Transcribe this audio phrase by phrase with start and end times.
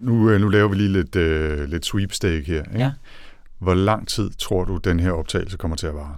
[0.00, 2.62] Nu, øh, nu laver vi lige lidt, øh, lidt sweepstake her.
[2.64, 2.78] Ikke?
[2.78, 2.92] Ja.
[3.58, 6.16] Hvor lang tid tror du, den her optagelse kommer til at vare?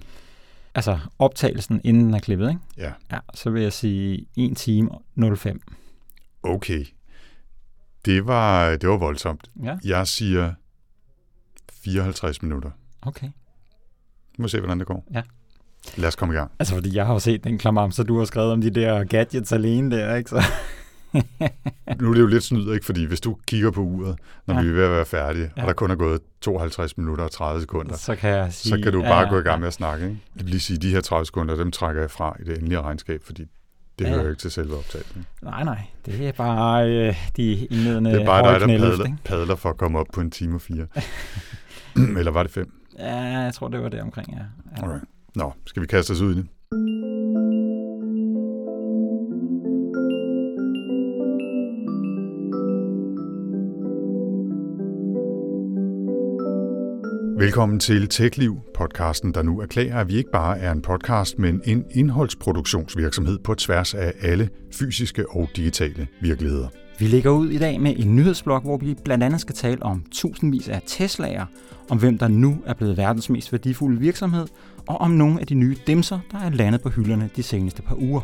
[0.75, 2.61] Altså optagelsen, inden den er klippet, ikke?
[2.77, 2.93] Ja.
[3.13, 5.03] Ja, så vil jeg sige 1 time og
[5.39, 5.61] 05.
[6.43, 6.85] Okay.
[8.05, 9.51] Det var, det var voldsomt.
[9.63, 10.53] Ja, Jeg siger
[11.73, 12.71] 54 minutter.
[13.03, 13.27] okay.
[13.27, 13.33] Nu
[14.39, 15.07] må vi se, hvordan det går.
[15.15, 15.23] Ja.
[15.97, 16.51] Lad os komme i gang.
[16.59, 19.05] Altså, fordi jeg har jo set den klamam, så du har skrevet om de der
[19.05, 20.31] gadgets alene der, ikke?
[20.31, 20.43] Så,
[22.01, 22.87] Nu er det jo lidt snyd, ikke?
[22.87, 24.17] Fordi hvis du kigger på uret,
[24.47, 24.61] når Ja.
[24.63, 25.63] vi er ved at være færdige, Ja.
[25.63, 28.71] og der kun er gået 52 minutter og 30 sekunder, så kan jeg sige...
[28.77, 30.05] så kan du bare gå i gang med at snakke.
[30.07, 30.21] Ikke?
[30.37, 32.57] Jeg vil lige sige, at de her 30 sekunder, dem trækker jeg fra i det
[32.59, 33.43] endelige regnskab, fordi
[33.99, 34.29] det Ja, hører ja.
[34.31, 35.27] ikke til selve optagelsen.
[35.43, 35.83] Nej, nej.
[36.07, 39.77] Det er bare øh, de indledende Det er bare dig, der padler, padler for at
[39.77, 40.87] komme op på en time og fire.
[42.19, 42.73] Eller var det fem?
[42.99, 44.39] Ja, jeg tror, det var det omkring, ja.
[44.77, 44.83] ja.
[44.83, 45.05] Alright.
[45.35, 46.47] Nå, skal vi kaste os ud i det?
[57.41, 61.63] Velkommen til TechLiv, podcasten, der nu erklærer, at vi ikke bare er en podcast, men
[61.65, 66.69] en indholdsproduktionsvirksomhed på tværs af alle fysiske og digitale virkeligheder.
[66.99, 70.05] Vi lægger ud i dag med en nyhedsblog, hvor vi blandt andet skal tale om
[70.13, 71.47] tusindvis af Teslaer,
[71.91, 74.47] om hvem der nu er blevet verdens mest værdifulde virksomhed,
[74.87, 77.97] og om nogle af de nye dimser, der er landet på hylderne de seneste par
[77.97, 78.21] uger.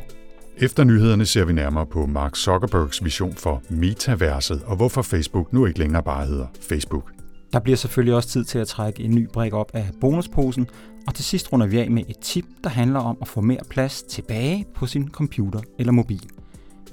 [0.59, 5.67] Efter nyhederne ser vi nærmere på Mark Zuckerbergs vision for metaverset, og hvorfor Facebook nu
[5.67, 7.16] ikke længere bare hedder Facebook.
[7.53, 10.67] Der bliver selvfølgelig også tid til at trække en ny brik op af bonusposen,
[11.07, 13.61] og til sidst runder vi af med et tip, der handler om at få mere
[13.71, 16.23] plads tilbage på sin computer eller mobil.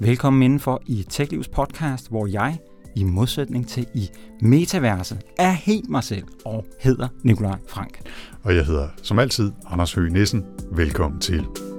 [0.00, 2.58] Velkommen indenfor i TechLivs podcast, hvor jeg,
[2.96, 4.10] i modsætning til i
[4.40, 8.00] metaverset, er helt mig selv og hedder Nikolaj Frank.
[8.42, 10.44] Og jeg hedder som altid Anders Høgh Nissen.
[10.72, 11.73] Velkommen til.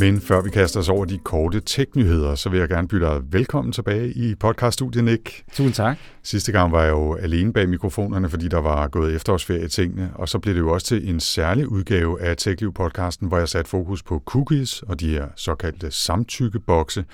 [0.00, 3.22] Men før vi kaster os over de korte tech-nyheder, så vil jeg gerne byde dig
[3.30, 5.44] velkommen tilbage i podcaststudiet, Nick.
[5.52, 5.98] Tusind tak.
[6.22, 10.10] Sidste gang var jeg jo alene bag mikrofonerne, fordi der var gået efterårsferie i tingene,
[10.14, 13.70] og så blev det jo også til en særlig udgave af TechLiv-podcasten, hvor jeg satte
[13.70, 17.04] fokus på cookies og de her såkaldte samtykkebokse,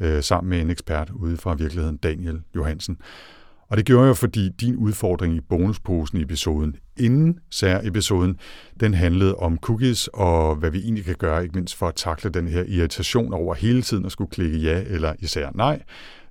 [0.00, 2.98] øh, sammen med en ekspert ude fra virkeligheden, Daniel Johansen.
[3.68, 8.38] Og det gjorde jeg, fordi din udfordring i bonusposen i episoden inden sær-episoden,
[8.80, 12.30] den handlede om cookies og hvad vi egentlig kan gøre, ikke mindst for at takle
[12.30, 15.82] den her irritation over hele tiden at skulle klikke ja eller især nej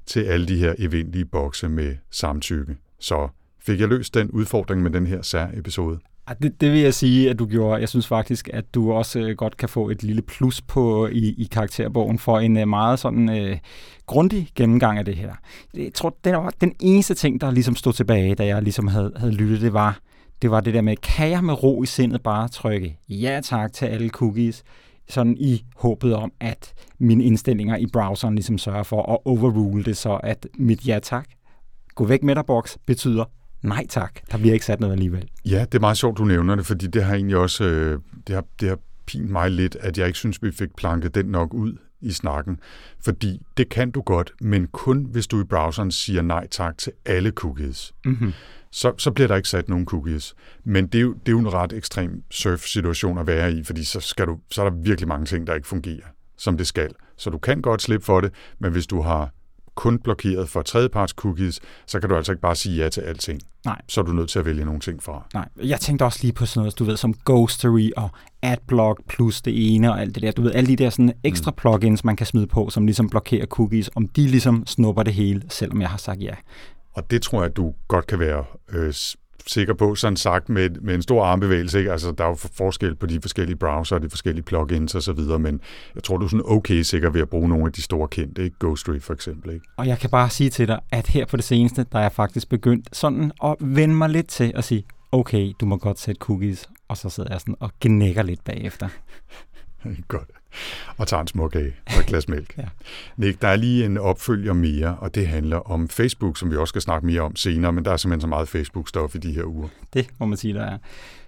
[0.06, 2.78] til alle de her eventlige bokse med samtykke.
[3.00, 3.28] Så
[3.60, 6.00] fik jeg løst den udfordring med den her sær-episode.
[6.30, 7.80] Det, det vil jeg sige, at du gjorde.
[7.80, 11.36] Jeg synes faktisk, at du også øh, godt kan få et lille plus på i,
[11.38, 13.58] i karakterbogen for en øh, meget sådan øh,
[14.06, 15.34] grundig gennemgang af det her.
[15.74, 19.14] Jeg tror, den, var, den eneste ting, der ligesom stod tilbage, da jeg ligesom havde,
[19.16, 20.00] havde lyttet, det var,
[20.42, 23.74] det var det der med, kan jeg med ro i sindet bare trykke ja tak
[23.74, 24.64] til alle cookies,
[25.10, 29.98] sådan i håbet om, at mine indstillinger i browseren ligesom sørger for at overrule det,
[29.98, 31.26] så at mit ja tak,
[31.96, 33.26] gå væk med dig boks, betyder
[33.64, 34.20] nej tak.
[34.32, 35.30] Der bliver ikke sat noget alligevel.
[35.46, 38.36] Ja, det er meget sjovt, du nævner det, fordi det har egentlig også øh, det
[38.36, 41.54] har, det har pint mig lidt, at jeg ikke synes, vi fik planket den nok
[41.54, 42.60] ud i snakken.
[43.00, 46.92] Fordi det kan du godt, men kun hvis du i browseren siger nej tak til
[47.06, 47.94] alle cookies.
[48.06, 48.34] Mm-hmm.
[48.72, 50.34] Så, så bliver der ikke sat nogen cookies.
[50.64, 53.84] Men det er, jo, det er jo en ret ekstrem surf-situation at være i, fordi
[53.84, 56.08] så, skal du, så er der virkelig mange ting, der ikke fungerer,
[56.38, 56.90] som det skal.
[57.18, 59.32] Så du kan godt slippe for det, men hvis du har
[59.76, 63.42] kun blokeret for tredjeparts cookies, så kan du altså ikke bare sige ja til alting.
[63.66, 63.82] Nej.
[63.88, 65.28] Så er du nødt til at vælge nogle ting fra.
[65.34, 68.10] Nej, jeg tænkte også lige på sådan noget, du ved, som Ghostery og
[68.42, 70.32] Adblock plus det ene og alt det der.
[70.32, 73.46] Du ved, alle de der sådan ekstra plugins, man kan smide på, som ligesom blokerer
[73.46, 76.34] cookies, om de ligesom snupper det hele, selvom jeg har sagt ja.
[76.94, 78.94] Og det tror jeg, du godt kan være øh,
[79.48, 81.80] sikker på, sådan sagt med, med en stor armbevægelse.
[81.80, 81.92] Ikke?
[81.92, 85.62] Altså, der er jo for- forskel på de forskellige browser de forskellige plugins osv., men
[85.96, 88.44] jeg tror, du er sådan okay sikker ved at bruge nogle af de store kendte,
[88.44, 88.56] ikke?
[88.60, 89.54] Ghostery for eksempel.
[89.54, 89.66] Ikke?
[89.78, 92.12] Og jeg kan bare sige til dig, at her på det seneste, der er jeg
[92.12, 96.20] faktisk begyndt sådan at vende mig lidt til at sige, okay, du må godt sætte
[96.20, 98.90] cookies, og så sidder jeg sådan og gnækker lidt bagefter.
[100.08, 100.30] Godt.
[100.98, 102.54] Og tager en smuk af og et glas mælk.
[102.64, 102.64] Ja.
[103.18, 106.72] Nick, der er lige en opfølger mere, og det handler om Facebook, som vi også
[106.72, 109.44] skal snakke mere om senere, men der er simpelthen så meget Facebook-stof i de her
[109.44, 109.68] uger.
[109.94, 110.78] Det må man sige, der er.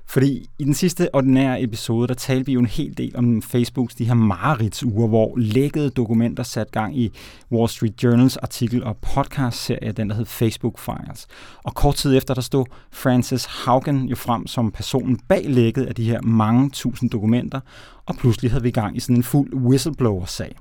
[0.07, 3.95] Fordi i den sidste ordinære episode, der talte vi jo en hel del om Facebooks
[3.95, 7.11] de her mareridsuger, hvor lækkede dokumenter sat gang i
[7.51, 11.27] Wall Street Journals artikel og podcastserie, den der hed Facebook Files.
[11.63, 15.95] Og kort tid efter, der stod Francis Haugen jo frem som personen bag lækket af
[15.95, 17.59] de her mange tusind dokumenter,
[18.05, 20.55] og pludselig havde vi gang i sådan en fuld whistleblower-sag.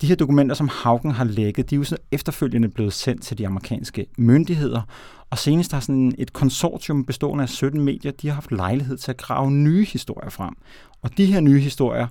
[0.00, 3.38] De her dokumenter, som Haugen har lækket, de er jo så efterfølgende blevet sendt til
[3.38, 4.82] de amerikanske myndigheder,
[5.30, 9.10] og senest har sådan et konsortium bestående af 17 medier, de har haft lejlighed til
[9.10, 10.54] at grave nye historier frem.
[11.02, 12.06] Og de her nye historier,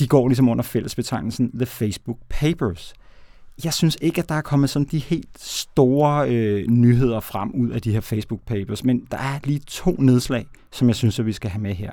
[0.00, 2.94] de går ligesom under fællesbetegnelsen The Facebook Papers.
[3.64, 7.70] Jeg synes ikke, at der er kommet sådan de helt store øh, nyheder frem ud
[7.70, 11.26] af de her Facebook Papers, men der er lige to nedslag, som jeg synes, at
[11.26, 11.92] vi skal have med her.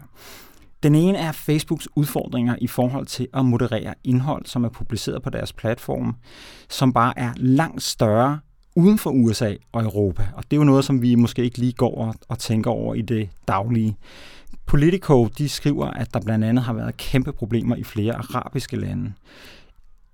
[0.84, 5.30] Den ene er Facebooks udfordringer i forhold til at moderere indhold, som er publiceret på
[5.30, 6.16] deres platform,
[6.70, 8.40] som bare er langt større
[8.76, 10.28] uden for USA og Europa.
[10.36, 13.02] Og det er jo noget, som vi måske ikke lige går og tænker over i
[13.02, 13.98] det daglige.
[14.66, 19.14] Politico de skriver, at der blandt andet har været kæmpe problemer i flere arabiske lande.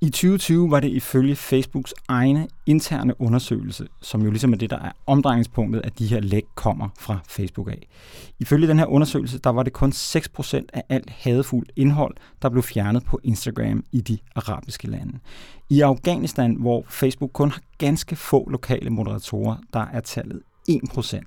[0.04, 4.80] I 2020 var det ifølge Facebooks egne interne undersøgelse, som jo ligesom er det, der
[4.80, 7.88] er omdrejningspunktet, at de her læk kommer fra Facebook af.
[8.40, 12.64] Ifølge den her undersøgelse, der var det kun 6% af alt hadefuldt indhold, der blev
[12.64, 15.20] fjernet på Instagram i de arabiske lande.
[15.70, 21.22] I Afghanistan, hvor Facebook kun har ganske få lokale moderatorer, der er tallet 1%.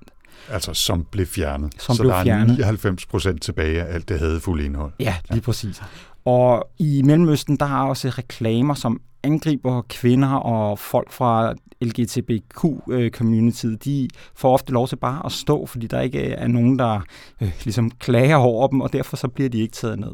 [0.49, 1.73] Altså som blev fjernet.
[1.79, 2.57] Som så blev der er fjernet.
[2.57, 4.93] 99 procent tilbage af alt det hadefulde indhold.
[4.99, 5.81] Ja, lige præcis.
[6.25, 13.71] Og i Mellemøsten, der er også reklamer, som angriber kvinder og folk fra LGBTQ-communityet.
[13.71, 16.79] Øh, de får ofte lov til bare at stå, fordi der ikke øh, er nogen,
[16.79, 17.01] der
[17.41, 20.11] øh, ligesom klager over dem, og derfor så bliver de ikke taget ned.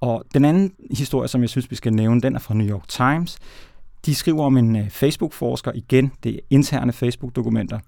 [0.00, 2.88] Og den anden historie, som jeg synes, vi skal nævne, den er fra New York
[2.88, 3.38] Times.
[4.06, 7.78] De skriver om en øh, Facebook-forsker, igen, det er interne Facebook-dokumenter,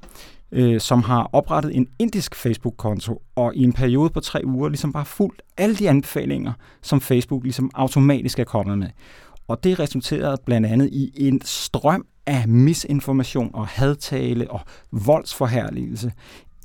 [0.54, 4.92] øh, som har oprettet en indisk Facebook-konto, og i en periode på tre uger ligesom
[4.92, 6.52] bare fulgt alle de anbefalinger,
[6.82, 8.88] som Facebook ligesom automatisk er kommet med.
[9.48, 14.60] Og det resulterede blandt andet i en strøm af misinformation og hadtale og
[14.92, 16.12] voldsforherligelse.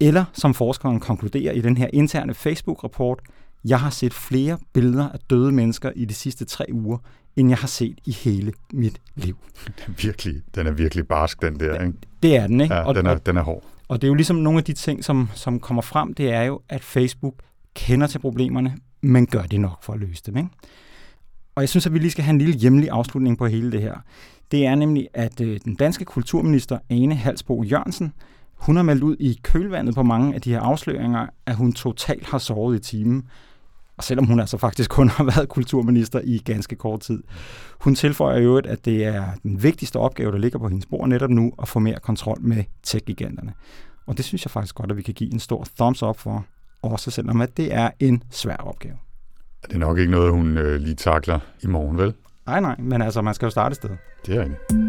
[0.01, 3.19] Eller som forskeren konkluderer i den her interne Facebook-rapport,
[3.65, 6.97] jeg har set flere billeder af døde mennesker i de sidste tre uger,
[7.35, 9.37] end jeg har set i hele mit liv.
[9.65, 11.81] Den er virkelig, den er virkelig barsk, den der.
[11.81, 11.93] Ikke?
[12.23, 12.75] Det er den, ikke?
[12.75, 13.63] Ja, den er, den er hård.
[13.89, 16.41] Og det er jo ligesom nogle af de ting, som, som kommer frem, det er
[16.41, 17.33] jo, at Facebook
[17.73, 20.37] kender til problemerne, men gør det nok for at løse dem.
[20.37, 20.49] Ikke?
[21.55, 23.81] Og jeg synes, at vi lige skal have en lille hjemlig afslutning på hele det
[23.81, 23.95] her.
[24.51, 28.13] Det er nemlig, at øh, den danske kulturminister Ane Halsbo Jørgensen,
[28.53, 32.25] hun har meldt ud i kølvandet på mange af de her afsløringer, at hun totalt
[32.25, 33.27] har sovet i timen.
[33.99, 37.23] Og selvom hun altså faktisk kun har været kulturminister i ganske kort tid.
[37.79, 41.29] Hun tilføjer jo, at det er den vigtigste opgave, der ligger på hendes bord netop
[41.29, 43.53] nu, at få mere kontrol med tech-giganterne.
[44.07, 46.45] Og det synes jeg faktisk godt, at vi kan give en stor thumbs up for,
[46.81, 48.95] også selvom at det er en svær opgave.
[49.67, 52.13] Det er nok ikke noget, hun øh, lige takler i morgen, vel?
[52.45, 53.89] Nej, nej, men altså, man skal jo starte et sted.
[54.25, 54.88] Det er rigtigt.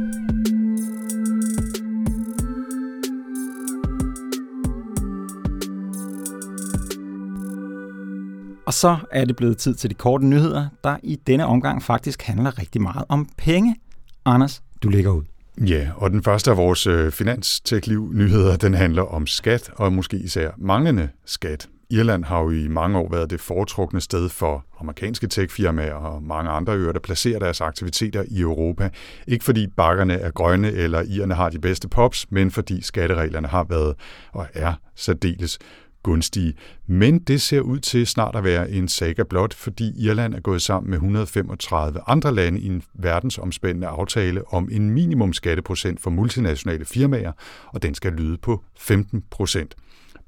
[8.71, 12.23] Og så er det blevet tid til de korte nyheder, der i denne omgang faktisk
[12.23, 13.77] handler rigtig meget om penge.
[14.25, 15.23] Anders, du ligger ud.
[15.67, 20.51] Ja, og den første af vores øh, finanstekliv-nyheder, den handler om skat, og måske især
[20.59, 21.69] manglende skat.
[21.91, 26.51] Irland har jo i mange år været det foretrukne sted for amerikanske techfirmaer og mange
[26.51, 28.91] andre øer, der placerer deres aktiviteter i Europa.
[29.27, 33.65] Ikke fordi bakkerne er grønne eller irerne har de bedste pops, men fordi skattereglerne har
[33.65, 33.95] været
[34.33, 35.59] og er særdeles
[36.03, 36.55] gunstige.
[36.87, 40.63] Men det ser ud til snart at være en saga blot, fordi Irland er gået
[40.63, 46.85] sammen med 135 andre lande i en verdensomspændende aftale om en minimum skatteprocent for multinationale
[46.85, 47.33] firmaer,
[47.67, 49.75] og den skal lyde på 15 procent.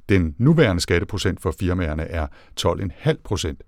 [0.08, 2.26] Den nuværende skatteprocent for firmaerne er
[2.60, 3.62] 12,5 procent.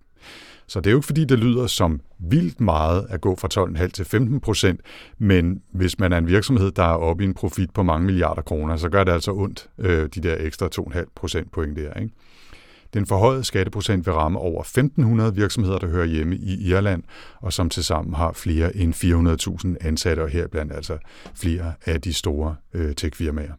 [0.66, 3.48] Så det er jo ikke fordi, det lyder som vildt meget at gå fra
[3.82, 4.80] 12,5 til 15 procent,
[5.18, 8.42] men hvis man er en virksomhed, der er oppe i en profit på mange milliarder
[8.42, 11.94] kroner, så gør det altså ondt, øh, de der ekstra 2,5 procent point der.
[11.94, 12.14] Ikke?
[12.94, 14.62] Den forhøjede skatteprocent vil ramme over
[15.30, 17.02] 1.500 virksomheder, der hører hjemme i Irland,
[17.40, 18.94] og som tilsammen har flere end
[19.80, 20.98] 400.000 ansatte, og heriblandt altså
[21.34, 23.52] flere af de store øh, tech-firmaer.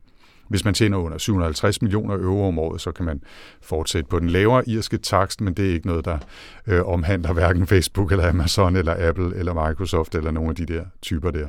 [0.49, 3.21] Hvis man tjener under 750 millioner euro om året, så kan man
[3.61, 6.17] fortsætte på den lavere irske takst, men det er ikke noget, der
[6.67, 10.83] øh, omhandler hverken Facebook eller Amazon eller Apple eller Microsoft eller nogle af de der
[11.01, 11.47] typer der.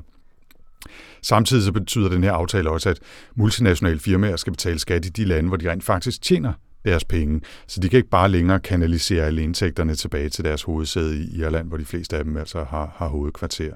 [1.23, 2.99] Samtidig så betyder den her aftale også, at
[3.35, 6.53] multinationale firmaer skal betale skat i de lande, hvor de rent faktisk tjener
[6.85, 7.41] deres penge.
[7.67, 11.69] Så de kan ikke bare længere kanalisere alle indtægterne tilbage til deres hovedsæde i Irland,
[11.69, 13.75] hvor de fleste af dem altså har, har hovedkvarter.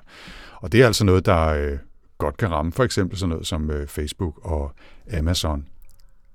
[0.57, 1.79] Og det er altså noget, der øh,
[2.21, 4.73] godt kan ramme for eksempel sådan noget som øh, Facebook og
[5.19, 5.67] Amazon.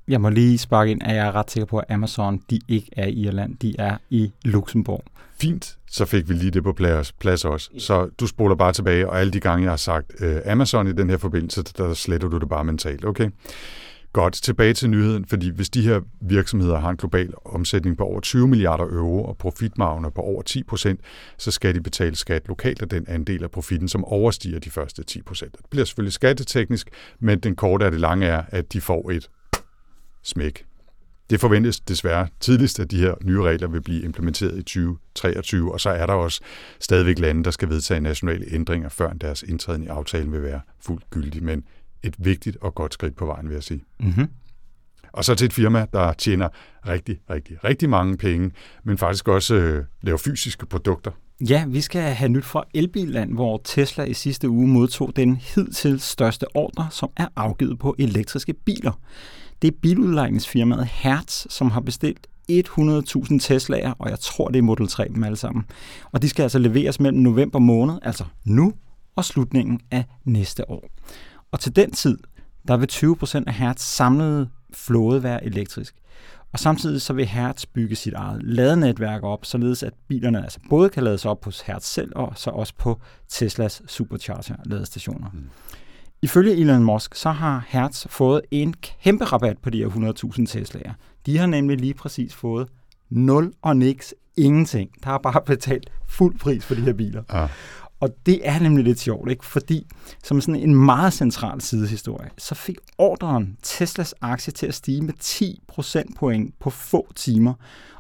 [0.07, 2.89] Jeg må lige sparke ind, at jeg er ret sikker på, at Amazon de ikke
[2.91, 5.03] er i Irland, de er i Luxembourg.
[5.41, 7.69] Fint, så fik vi lige det på plads, plads også.
[7.77, 10.93] Så du spoler bare tilbage, og alle de gange, jeg har sagt øh, Amazon i
[10.93, 13.05] den her forbindelse, der sletter du det bare mentalt.
[13.05, 13.29] Okay.
[14.15, 18.19] Godt, tilbage til nyheden, fordi hvis de her virksomheder har en global omsætning på over
[18.19, 21.00] 20 milliarder euro og profitmarginer på over 10 procent,
[21.38, 25.03] så skal de betale skat lokalt af den andel af profitten, som overstiger de første
[25.03, 25.51] 10 procent.
[25.57, 29.29] Det bliver selvfølgelig skatteteknisk, men den korte af det lange er, at de får et
[30.24, 30.65] smæk.
[31.29, 35.79] det forventes desværre tidligst, at de her nye regler vil blive implementeret i 2023, og
[35.79, 36.41] så er der også
[36.79, 41.10] stadigvæk lande, der skal vedtage nationale ændringer, før deres indtræden i aftalen vil være fuldt
[41.10, 41.43] gyldig.
[41.43, 41.63] Men
[42.03, 43.83] et vigtigt og godt skridt på vejen, vil jeg sige.
[43.99, 44.27] Mm-hmm.
[45.13, 46.49] Og så til et firma, der tjener
[46.87, 48.51] rigtig, rigtig, rigtig mange penge,
[48.83, 51.11] men faktisk også øh, laver fysiske produkter.
[51.49, 55.99] Ja, vi skal have nyt fra Elbilland, hvor Tesla i sidste uge modtog den hidtil
[55.99, 58.99] største ordre, som er afgivet på elektriske biler.
[59.61, 62.57] Det er biludlejningsfirmaet Hertz, som har bestilt 100.000
[63.41, 65.65] Tesla'er, og jeg tror, det er Model 3 dem alle sammen.
[66.11, 68.73] Og de skal altså leveres mellem november måned, altså nu,
[69.15, 70.89] og slutningen af næste år.
[71.55, 72.17] Og til den tid,
[72.67, 75.95] der vil 20% af Hertz samlede flåde være elektrisk.
[76.53, 80.89] Og samtidig så vil Hertz bygge sit eget ladenetværk op, således at bilerne altså både
[80.89, 85.29] kan lades op hos Hertz selv, og så også på Teslas Supercharger-ladestationer.
[85.33, 85.50] Mm.
[86.21, 90.93] Ifølge Elon Musk, så har Hertz fået en kæmpe rabat på de her 100.000 Tesla'er.
[91.25, 92.67] De har nemlig lige præcis fået
[93.09, 94.89] 0 og niks, ingenting.
[95.03, 97.24] Der har bare betalt fuld pris for de her biler.
[97.33, 97.47] Ja.
[97.99, 99.45] Og det er nemlig lidt sjovt, ikke?
[99.45, 99.87] fordi
[100.23, 105.13] som sådan en meget central sidehistorie, så fik ordren Teslas aktie til at stige med
[105.19, 107.53] 10 procentpoint på få timer,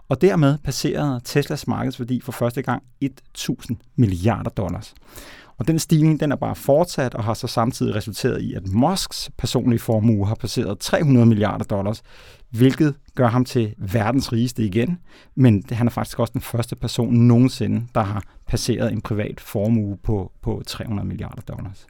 [0.09, 4.93] og dermed passerede Teslas markedsværdi for første gang 1.000 milliarder dollars.
[5.57, 9.29] Og den stigning den er bare fortsat og har så samtidig resulteret i, at Musks
[9.37, 12.01] personlige formue har passeret 300 milliarder dollars,
[12.49, 14.99] hvilket gør ham til verdens rigeste igen.
[15.35, 19.97] Men han er faktisk også den første person nogensinde, der har passeret en privat formue
[20.03, 21.87] på, på 300 milliarder dollars.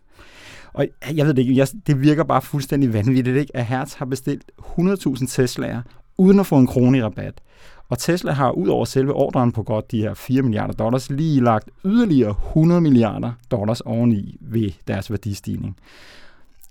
[0.73, 3.55] Og jeg ved det ikke, jeg, det virker bare fuldstændig vanvittigt, ikke?
[3.55, 5.81] at Hertz har bestilt 100.000 Tesla'er
[6.17, 7.41] uden at få en krone i rabat.
[7.89, 11.43] Og Tesla har ud over selve ordren på godt de her 4 milliarder dollars lige
[11.43, 15.77] lagt yderligere 100 milliarder dollars oveni ved deres værdistigning.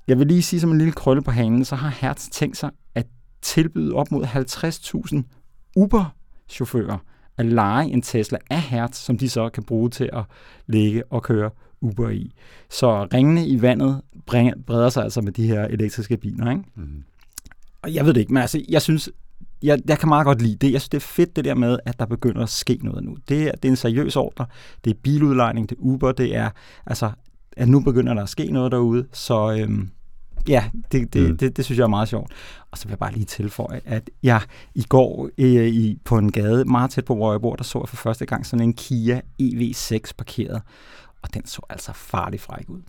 [0.09, 2.71] Jeg vil lige sige som en lille krølle på hanen, så har Hertz tænkt sig
[2.95, 3.07] at
[3.43, 5.23] tilbyde op mod 50.000
[5.77, 6.99] Uber-chauffører
[7.39, 10.23] at lege en Tesla af Hertz, som de så kan bruge til at
[10.67, 12.33] lægge og køre Uber i.
[12.71, 14.03] Så ringene i vandet
[14.67, 16.51] breder sig altså med de her elektriske biler.
[16.51, 16.63] Ikke?
[16.75, 17.05] Mm.
[17.83, 19.11] Og jeg ved det ikke, men altså, jeg synes,
[19.65, 20.73] jeg, jeg kan meget godt lide det.
[20.73, 23.17] Jeg synes, det er fedt det der med, at der begynder at ske noget nu.
[23.29, 24.47] Det er, det er en seriøs ordre.
[24.85, 26.51] Det er biludlejning, det er Uber, det er,
[26.87, 27.11] altså,
[27.57, 29.07] at nu begynder der at ske noget derude.
[29.13, 29.91] Så øhm,
[30.49, 31.37] ja, det, det, mm.
[31.37, 32.33] det, det synes jeg er meget sjovt.
[32.71, 34.41] Og så vil jeg bare lige tilføje, at jeg
[34.75, 37.79] i går øh, i, på en gade meget tæt på, hvor jeg bor, der så
[37.79, 40.63] jeg for første gang sådan en Kia EV6 parkeret.
[41.23, 42.81] Og den så altså farlig fræk ud.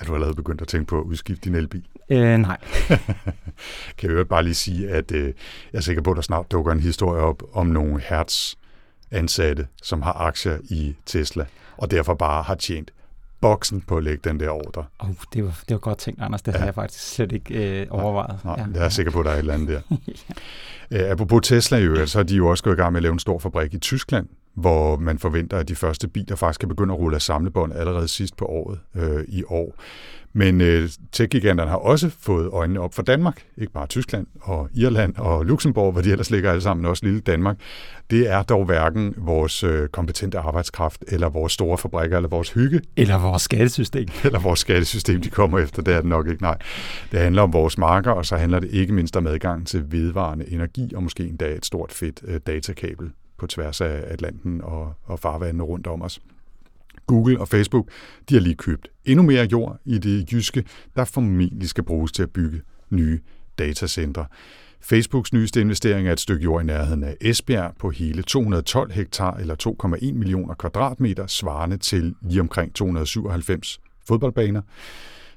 [0.00, 1.86] Er du allerede begyndt at tænke på at udskifte din elbil?
[2.10, 2.56] Øh, nej.
[3.98, 5.24] kan jeg bare lige sige, at øh,
[5.72, 8.54] jeg er sikker på, at der snart dukker en historie op om nogle Hertz
[9.10, 11.44] ansatte, som har aktier i Tesla,
[11.76, 12.90] og derfor bare har tjent
[13.40, 14.84] boksen på at lægge den der ordre.
[14.98, 16.42] Oh, det, var, det var godt tænkt, Anders.
[16.42, 16.58] Det ja.
[16.58, 18.44] har jeg faktisk slet ikke øh, overvejet.
[18.44, 18.78] Nej, nej ja.
[18.78, 19.80] jeg er sikker på, at der er et eller andet der.
[20.90, 21.04] ja.
[21.04, 23.12] øh, apropos Tesla, jo, så er de jo også gået i gang med at lave
[23.12, 24.26] en stor fabrik i Tyskland,
[24.60, 28.08] hvor man forventer, at de første biler faktisk kan begynde at rulle af samlebånd allerede
[28.08, 29.74] sidst på året øh, i år.
[30.32, 35.16] Men øh, tech-giganterne har også fået øjnene op for Danmark, ikke bare Tyskland og Irland
[35.16, 37.56] og Luxembourg, hvor de ellers ligger alle sammen, også lille Danmark.
[38.10, 42.80] Det er dog hverken vores øh, kompetente arbejdskraft, eller vores store fabrikker, eller vores hygge.
[42.96, 44.08] Eller vores skattesystem.
[44.24, 46.58] Eller vores skattesystem, de kommer efter, det er det nok ikke, nej.
[47.12, 50.52] Det handler om vores marker, og så handler det ikke mindst om adgang til vedvarende
[50.52, 55.18] energi, og måske endda et stort fedt øh, datakabel på tværs af Atlanten og, og
[55.18, 56.20] farvandene rundt om os.
[57.06, 57.88] Google og Facebook,
[58.28, 60.64] de har lige købt endnu mere jord i det jyske,
[60.96, 63.20] der formentlig skal bruges til at bygge nye
[63.58, 64.24] datacenter.
[64.80, 69.36] Facebooks nyeste investering er et stykke jord i nærheden af Esbjerg på hele 212 hektar
[69.36, 69.56] eller
[70.02, 74.62] 2,1 millioner kvadratmeter, svarende til lige omkring 297 fodboldbaner.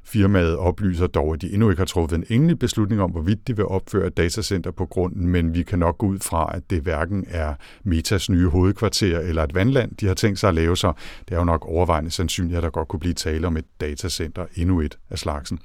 [0.05, 3.55] Firmaet oplyser dog, at de endnu ikke har truffet en endelig beslutning om, hvorvidt de
[3.55, 6.81] vil opføre et datacenter på grunden, men vi kan nok gå ud fra, at det
[6.81, 10.93] hverken er Metas nye hovedkvarter eller et vandland, de har tænkt sig at lave, så
[11.29, 14.45] det er jo nok overvejende sandsynligt, at der godt kunne blive tale om et datacenter,
[14.55, 15.60] endnu et af slagsen.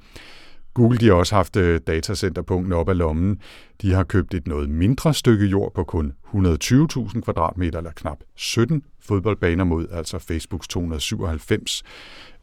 [0.79, 3.39] Google de har også haft øh, datacenterpunkten op af lommen.
[3.81, 8.83] De har købt et noget mindre stykke jord på kun 120.000 kvadratmeter, eller knap 17
[9.01, 11.83] fodboldbaner mod altså Facebooks 297.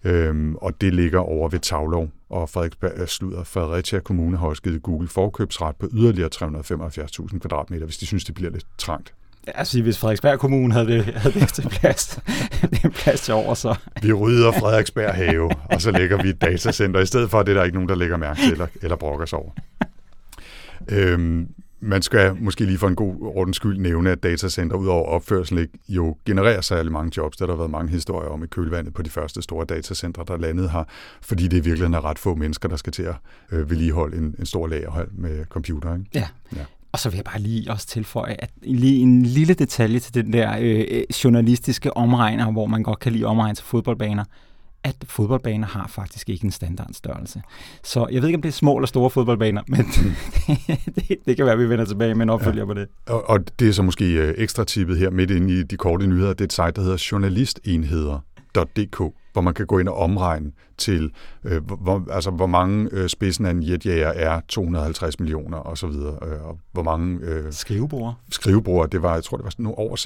[0.04, 4.62] Øhm, og det ligger over ved Tavlov, og Frederiksberg, øh, slutter, Fredericia Kommune har også
[4.62, 9.14] givet Google forkøbsret på yderligere 375.000 kvadratmeter, hvis de synes, det bliver lidt trangt.
[9.46, 12.20] Altså, hvis Frederiksberg Kommune havde det, havde det til plads,
[12.82, 13.74] det plads til over, så...
[14.02, 17.00] Vi rydder Frederiksberg have, og så lægger vi et datacenter.
[17.00, 19.26] I stedet for, det er der ikke nogen, der lægger mærke til eller, eller brokker
[19.26, 19.50] sig over.
[20.88, 21.48] Øhm,
[21.80, 25.58] man skal måske lige for en god ordens skyld nævne, at datacenter ud over opførsel
[25.58, 27.36] ikke jo genererer særlig mange jobs.
[27.36, 30.70] Der har været mange historier om i kølvandet på de første store datacentre, der landet
[30.70, 30.88] har,
[31.22, 33.14] fordi det i virkeligheden er ret få mennesker, der skal til at
[33.52, 35.94] øh, vedligeholde en, en stor lagerhold med computer.
[35.94, 36.06] Ikke?
[36.14, 36.28] Ja.
[36.56, 36.64] ja.
[36.96, 40.32] Og så vil jeg bare lige også tilføje, at lige en lille detalje til den
[40.32, 44.24] der øh, journalistiske omregner, hvor man godt kan lide omregne til fodboldbaner
[44.84, 47.42] at fodboldbaner har faktisk ikke en standardstørrelse.
[47.84, 49.80] Så jeg ved ikke, om det er små eller store fodboldbaner, men
[50.94, 52.66] det, det kan være, at vi vender tilbage med en opfølger ja.
[52.66, 52.88] på det.
[53.06, 56.06] Og, og det er så måske øh, ekstra tippet her midt inde i de korte
[56.06, 56.32] nyheder.
[56.32, 59.02] Det er et site, der hedder journalistenheder.dk
[59.36, 61.10] hvor man kan gå ind og omregne til,
[61.44, 65.86] øh, hvor, altså, hvor mange øh, spidsen af en jetjager er 250 millioner og så
[65.86, 67.18] videre, øh, og hvor mange...
[67.22, 68.14] Øh, skrivebord.
[68.30, 69.96] Skrivebord, det var, jeg tror, det var nu over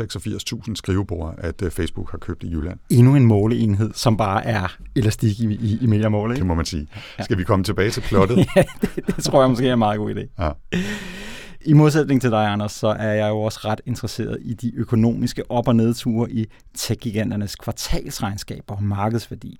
[0.66, 2.78] 86.000 skrivebord, at øh, Facebook har købt i Jylland.
[2.90, 6.38] Endnu en måleenhed, som bare er elastik i, i, i mere mål, ikke?
[6.38, 6.88] Det må man sige.
[7.18, 7.24] Ja.
[7.24, 8.36] Skal vi komme tilbage til plottet?
[8.56, 10.44] ja, det, det tror jeg måske er en meget god idé.
[10.44, 10.50] Ja.
[11.64, 15.50] I modsætning til dig, Anders, så er jeg jo også ret interesseret i de økonomiske
[15.50, 19.58] op- og nedture i tech-giganternes kvartalsregnskaber og markedsværdi.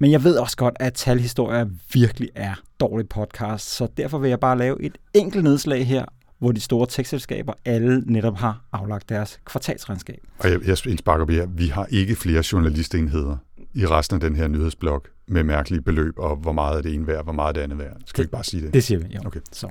[0.00, 4.40] Men jeg ved også godt, at talhistorier virkelig er dårlig podcast, så derfor vil jeg
[4.40, 6.04] bare lave et enkelt nedslag her,
[6.38, 10.18] hvor de store tech-selskaber alle netop har aflagt deres kvartalsregnskab.
[10.38, 13.36] Og jeg, jeg indsparker vi vi har ikke flere journalistenheder
[13.74, 17.06] i resten af den her nyhedsblok med mærkelige beløb, og hvor meget er det ene
[17.06, 17.96] værd, hvor meget er det andet værd.
[18.06, 18.74] Skal det, vi ikke bare sige det?
[18.74, 19.20] Det siger vi, jo.
[19.24, 19.40] Okay.
[19.52, 19.68] Så.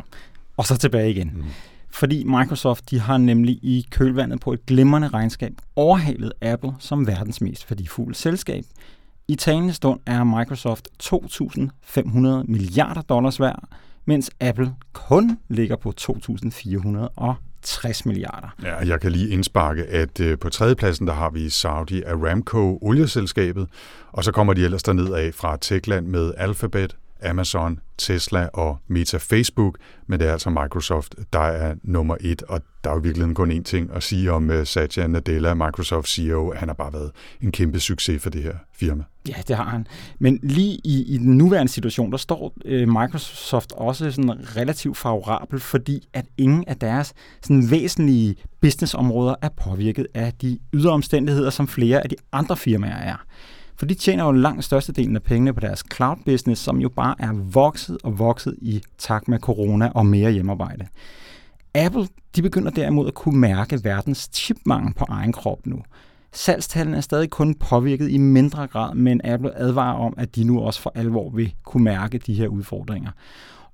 [0.59, 1.31] Og så tilbage igen.
[1.35, 1.43] Mm.
[1.91, 7.41] Fordi Microsoft de har nemlig i kølvandet på et glimrende regnskab overhalet Apple som verdens
[7.41, 8.63] mest værdifulde selskab.
[9.27, 13.63] I talende stund er Microsoft 2.500 milliarder dollars værd,
[14.05, 18.47] mens Apple kun ligger på 2.460 milliarder.
[18.63, 23.67] Ja, jeg kan lige indsparke, at øh, på tredjepladsen der har vi Saudi Aramco, olieselskabet,
[24.11, 29.17] og så kommer de ellers derned af fra Techland med Alphabet, Amazon, Tesla og Meta
[29.17, 33.35] Facebook, men det er altså Microsoft, der er nummer et, og der er jo virkelig
[33.35, 36.53] kun én ting at sige om uh, Satya Nadella, Microsoft CEO.
[36.53, 37.11] Han har bare været
[37.41, 39.03] en kæmpe succes for det her firma.
[39.27, 39.87] Ja, det har han.
[40.19, 45.59] Men lige i, i den nuværende situation, der står øh, Microsoft også sådan relativt favorabel,
[45.59, 51.67] fordi at ingen af deres sådan væsentlige businessområder er påvirket af de ydre omstændigheder, som
[51.67, 53.25] flere af de andre firmaer er.
[53.79, 57.15] For de tjener jo langt størstedelen af pengene på deres cloud business, som jo bare
[57.19, 60.87] er vokset og vokset i takt med corona og mere hjemmearbejde.
[61.75, 65.81] Apple de begynder derimod at kunne mærke verdens chipmangel på egen krop nu.
[66.33, 70.59] Salgstallene er stadig kun påvirket i mindre grad, men Apple advarer om, at de nu
[70.59, 73.11] også for alvor vil kunne mærke de her udfordringer.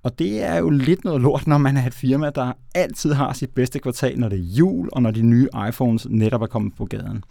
[0.04, 3.34] Og det er jo lidt noget lort, når man er et firma, der altid har
[3.34, 6.76] sit bedste kvartal, når det er jul, og når de nye iPhones netop er kommet
[6.76, 7.24] på gaden.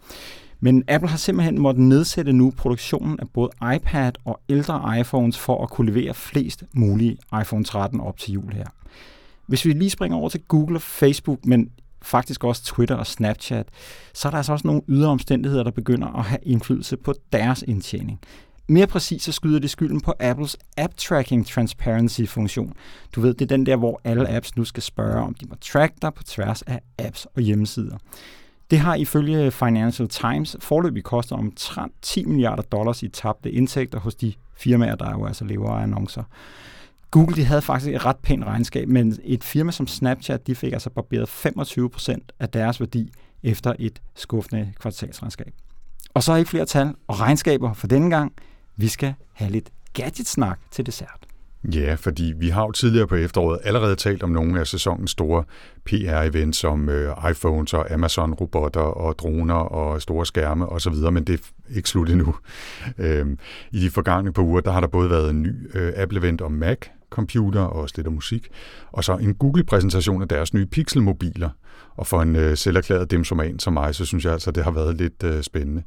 [0.61, 5.63] Men Apple har simpelthen måttet nedsætte nu produktionen af både iPad og ældre iPhones for
[5.63, 8.67] at kunne levere flest mulige iPhone 13 op til jul her.
[9.47, 11.71] Hvis vi lige springer over til Google og Facebook, men
[12.03, 13.69] faktisk også Twitter og Snapchat,
[14.15, 17.65] så er der altså også nogle ydre omstændigheder, der begynder at have indflydelse på deres
[17.67, 18.21] indtjening.
[18.69, 22.73] Mere præcis så skyder det skylden på Apples App Tracking Transparency funktion.
[23.15, 25.55] Du ved, det er den der, hvor alle apps nu skal spørge, om de må
[25.61, 27.97] track dig på tværs af apps og hjemmesider.
[28.71, 34.15] Det har ifølge Financial Times forløbig kostet omtrent 10 milliarder dollars i tabte indtægter hos
[34.15, 36.23] de firmaer, der jo altså lever af annoncer.
[37.11, 40.73] Google de havde faktisk et ret pænt regnskab, men et firma som Snapchat de fik
[40.73, 45.55] altså barberet 25 procent af deres værdi efter et skuffende kvartalsregnskab.
[46.15, 48.33] Og så er ikke flere tal og regnskaber for denne gang.
[48.77, 51.24] Vi skal have lidt gadgetsnak til dessert.
[51.73, 55.45] Ja, fordi vi har jo tidligere på efteråret allerede talt om nogle af sæsonens store
[55.91, 61.77] PR-events som øh, iPhones og Amazon-robotter og droner og store skærme osv., men det er
[61.77, 62.35] ikke slut endnu.
[62.99, 63.39] Øhm,
[63.73, 66.53] I de forgangne par uger, der har der både været en ny øh, Apple-event om
[66.53, 66.79] Mac,
[67.11, 68.49] computer og også lidt om musik,
[68.93, 71.51] og så en Google-præsentation af deres nye Pixel-mobiler.
[71.97, 74.97] Og for en øh, selverklæret demsoman som mig, så synes jeg altså, det har været
[74.97, 75.83] lidt øh, spændende.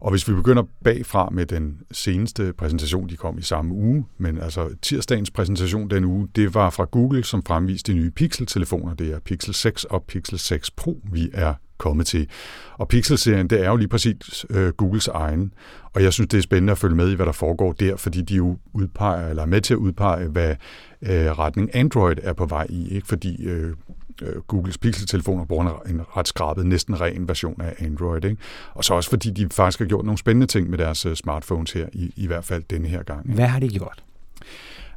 [0.00, 4.38] Og hvis vi begynder bagfra med den seneste præsentation, de kom i samme uge, men
[4.38, 8.94] altså tirsdagens præsentation den uge, det var fra Google, som fremviste de nye Pixel-telefoner.
[8.94, 12.28] Det er Pixel 6 og Pixel 6 Pro, vi er kommet til.
[12.72, 15.52] Og Pixel-serien, det er jo lige præcis øh, Googles egen.
[15.92, 18.22] Og jeg synes, det er spændende at følge med i, hvad der foregår der, fordi
[18.22, 20.56] de jo udpeger, eller er med til at udpege, hvad
[21.02, 22.88] øh, retning Android er på vej i.
[22.94, 23.06] Ikke?
[23.06, 23.74] Fordi øh,
[24.22, 28.24] øh, Googles Pixel-telefoner bruger en ret skrabet, næsten ren version af Android.
[28.24, 28.36] Ikke?
[28.74, 31.72] Og så også fordi de faktisk har gjort nogle spændende ting med deres uh, smartphones
[31.72, 33.26] her, i, i hvert fald denne her gang.
[33.26, 33.34] Ikke?
[33.34, 34.04] Hvad har de gjort?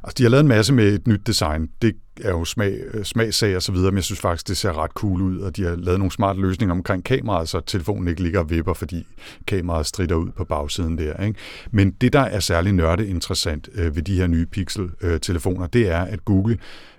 [0.04, 1.68] Altså, de har lavet en masse med et nyt design.
[1.82, 4.78] Det er jo smag, øh, smagssag og så videre, men jeg synes faktisk, det ser
[4.82, 8.22] ret cool ud, og de har lavet nogle smarte løsninger omkring kameraet, så telefonen ikke
[8.22, 9.06] ligger og vipper, fordi
[9.46, 11.24] kameraet strider ud på bagsiden der.
[11.24, 11.38] Ikke?
[11.70, 16.00] Men det, der er særlig nørde interessant øh, ved de her nye Pixel-telefoner, det er,
[16.00, 16.58] at Google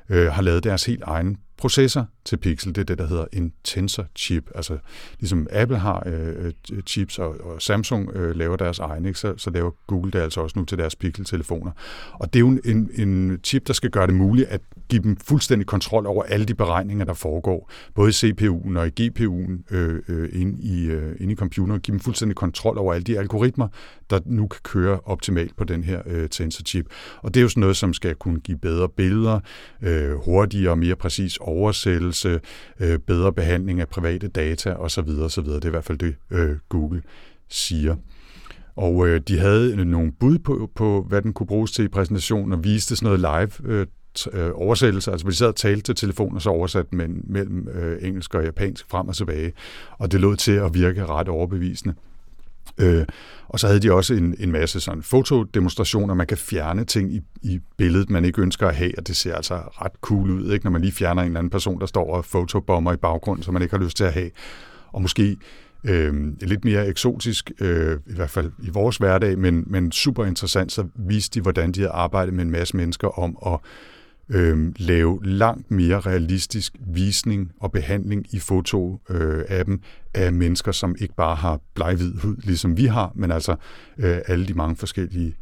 [0.09, 3.53] øh, har lavet deres helt egen processor til Pixel, det er det, der hedder en
[3.63, 4.49] tensor chip.
[4.55, 4.77] Altså
[5.19, 9.19] ligesom Apple har øh, øh, chips, og, og Samsung øh, laver deres egne, ikke?
[9.19, 11.71] Så, så laver Google det altså også nu til deres Pixel-telefoner.
[12.13, 15.17] Og det er jo en, en chip, der skal gøre det muligt at give dem
[15.17, 20.01] fuldstændig kontrol over alle de beregninger, der foregår, både i CPU'en og i GPU'en øh,
[20.07, 23.67] øh, inde, i, øh, inde i computeren, give dem fuldstændig kontrol over alle de algoritmer,
[24.09, 26.85] der nu kan køre optimalt på den her øh, tensor-chip.
[27.17, 29.39] Og det er jo sådan noget, som skal kunne give bedre billeder,
[29.81, 32.39] øh, hurtigere og mere præcis oversættelse,
[32.79, 35.09] øh, bedre behandling af private data osv.
[35.09, 35.45] osv.
[35.45, 37.01] Det er i hvert fald det, øh, Google
[37.49, 37.95] siger.
[38.75, 41.87] Og øh, de havde øh, nogle bud på, på, hvad den kunne bruges til i
[41.87, 43.87] præsentationen, og viste sådan noget live øh,
[44.33, 45.11] øh, oversættelse.
[45.11, 48.43] Altså, de sad og talte til telefonen, og så oversat men, mellem øh, engelsk og
[48.43, 49.53] japansk frem og tilbage.
[49.97, 51.95] Og det lød til at virke ret overbevisende.
[52.77, 53.05] Øh,
[53.47, 56.13] og så havde de også en, en masse sådan fotodemonstrationer.
[56.13, 59.35] Man kan fjerne ting i, i billedet, man ikke ønsker at have, og det ser
[59.35, 60.65] altså ret cool ud, ikke?
[60.65, 63.53] når man lige fjerner en eller anden person, der står og fotobomber i baggrunden, som
[63.53, 64.31] man ikke har lyst til at have.
[64.91, 65.37] Og måske
[65.83, 70.71] øh, lidt mere eksotisk, øh, i hvert fald i vores hverdag, men, men super interessant,
[70.71, 73.59] så viste de, hvordan de havde arbejdet med en masse mennesker om at
[74.29, 79.79] øh, lave langt mere realistisk visning og behandling i foto-appen øh,
[80.13, 83.55] af mennesker, som ikke bare har bleghvid hud, ligesom vi har, men altså
[83.97, 85.35] øh, alle de mange forskellige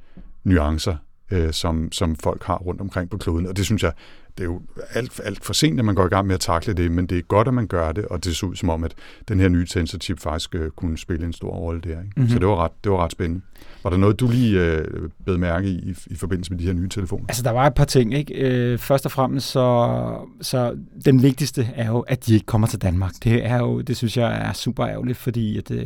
[0.43, 0.95] nuancer,
[1.31, 3.47] øh, som, som folk har rundt omkring på kloden.
[3.47, 3.91] Og det synes jeg,
[4.37, 4.61] det er jo
[4.93, 7.17] alt, alt for sent, at man går i gang med at takle det, men det
[7.17, 8.93] er godt, at man gør det, og det ser ud som om, at
[9.27, 11.89] den her nye tensor-chip faktisk øh, kunne spille en stor rolle der.
[11.89, 12.01] Ikke?
[12.15, 12.29] Mm-hmm.
[12.29, 13.41] Så det var, ret, det var ret spændende.
[13.83, 16.73] Var der noget, du lige øh, bed mærke i, i i forbindelse med de her
[16.73, 17.25] nye telefoner?
[17.27, 18.13] Altså, der var et par ting.
[18.13, 18.33] Ikke?
[18.33, 22.81] Øh, først og fremmest, så, så den vigtigste er jo, at de ikke kommer til
[22.81, 23.13] Danmark.
[23.23, 25.85] Det er jo, det synes jeg er super ærgerligt, fordi at, øh,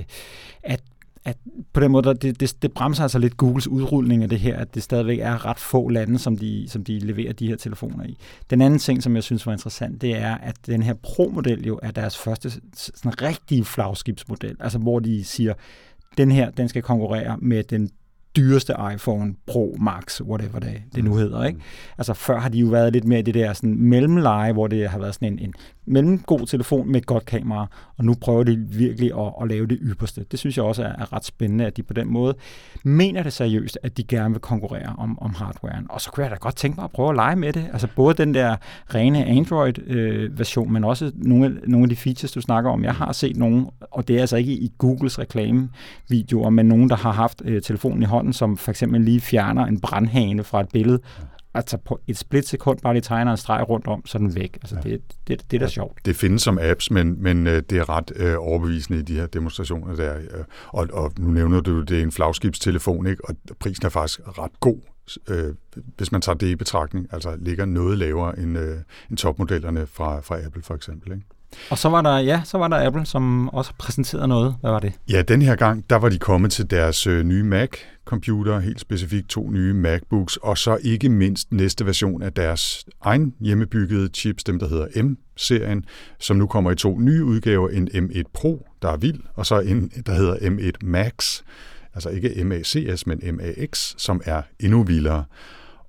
[0.63, 0.81] at
[1.27, 1.37] at
[1.73, 4.75] på den måde, det, det, det bremser altså lidt Googles udrulning af det her, at
[4.75, 8.17] det stadigvæk er ret få lande, som de, som de leverer de her telefoner i.
[8.49, 11.79] Den anden ting, som jeg synes var interessant, det er, at den her Pro-model jo
[11.83, 15.53] er deres første sådan rigtige flagskibsmodel, altså hvor de siger,
[16.17, 17.89] den her, den skal konkurrere med den
[18.37, 21.43] dyreste iPhone Pro Max, whatever det, det nu hedder.
[21.43, 21.59] Ikke?
[21.97, 24.89] Altså før har de jo været lidt mere i det der sådan mellemleje, hvor det
[24.89, 25.53] har været sådan en, en
[25.85, 29.77] mellemgod telefon med et godt kamera, og nu prøver de virkelig at, at lave det
[29.81, 30.25] ypperste.
[30.31, 32.35] Det synes jeg også er, er ret spændende, at de på den måde
[32.83, 35.85] mener det seriøst, at de gerne vil konkurrere om, om hardwaren.
[35.89, 37.65] Og så kunne jeg da godt tænke mig at prøve at lege med det.
[37.73, 38.55] Altså både den der
[38.95, 42.83] rene Android-version, øh, men også nogle, nogle af de features, du snakker om.
[42.83, 46.95] Jeg har set nogle, og det er altså ikke i Googles reklamevideoer, men nogen, der
[46.95, 50.69] har haft øh, telefonen i hånden, som for eksempel lige fjerner en brandhane fra et
[50.73, 50.99] billede,
[51.53, 54.55] altså på et splitsekund bare lige tegner en streg rundt om, så den væk.
[54.55, 54.89] Altså ja.
[54.89, 56.05] det, det, det er da ja, sjovt.
[56.05, 59.27] Det findes som apps, men, men øh, det er ret øh, overbevisende i de her
[59.27, 60.17] demonstrationer der.
[60.17, 63.25] Øh, og, og nu nævner du, det er en flagskibstelefon, ikke?
[63.25, 64.79] og prisen er faktisk ret god,
[65.29, 65.53] øh,
[65.97, 67.07] hvis man tager det i betragtning.
[67.11, 68.77] Altså ligger noget lavere end, øh,
[69.09, 71.11] end topmodellerne fra, fra Apple for eksempel.
[71.11, 71.25] Ikke?
[71.69, 74.55] Og så var der, ja, så var der Apple, som også præsenterede noget.
[74.61, 74.93] Hvad var det?
[75.09, 79.29] Ja, den her gang, der var de kommet til deres øh, nye Mac-computer, helt specifikt
[79.29, 84.59] to nye MacBooks, og så ikke mindst næste version af deres egen hjemmebyggede chips, dem
[84.59, 85.85] der hedder M-serien,
[86.19, 89.59] som nu kommer i to nye udgaver, en M1 Pro, der er vild, og så
[89.59, 91.41] en, der hedder M1 Max,
[91.93, 95.23] altså ikke MACS, men MAX, som er endnu vildere.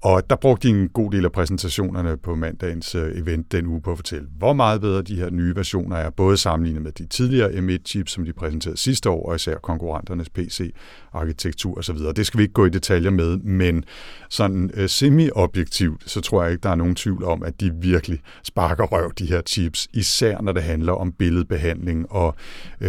[0.02, 3.80] Og der brugte de en god del af præsentationerne på mandagens øh, event den uge
[3.80, 7.06] på at fortælle, hvor meget bedre de her nye versioner er, både sammenlignet med de
[7.06, 10.74] tidligere M1-chips, som de præsenterede sidste år, og især konkurrenternes PC.
[11.18, 11.96] PC-arkitektur osv.
[12.16, 13.84] Det skal vi ikke gå i detaljer med, men
[14.28, 18.20] sådan uh, semi-objektivt, så tror jeg ikke, der er nogen tvivl om, at de virkelig
[18.42, 22.36] sparker røv, de her chips, især når det handler om billedbehandling og
[22.80, 22.86] uh,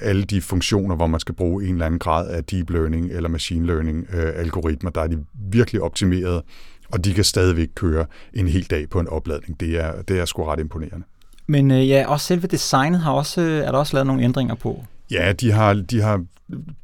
[0.00, 3.28] alle de funktioner, hvor man skal bruge en eller anden grad af deep learning eller
[3.28, 6.42] machine learning uh, algoritmer, der er de virkelig optimeret
[6.92, 9.60] og de kan stadigvæk køre en hel dag på en opladning.
[9.60, 11.06] Det er, det er sgu ret imponerende.
[11.46, 14.54] Men øh, ja, også selve designet har også, øh, er der også lavet nogle ændringer
[14.54, 14.84] på.
[15.10, 16.24] Ja, de har, de har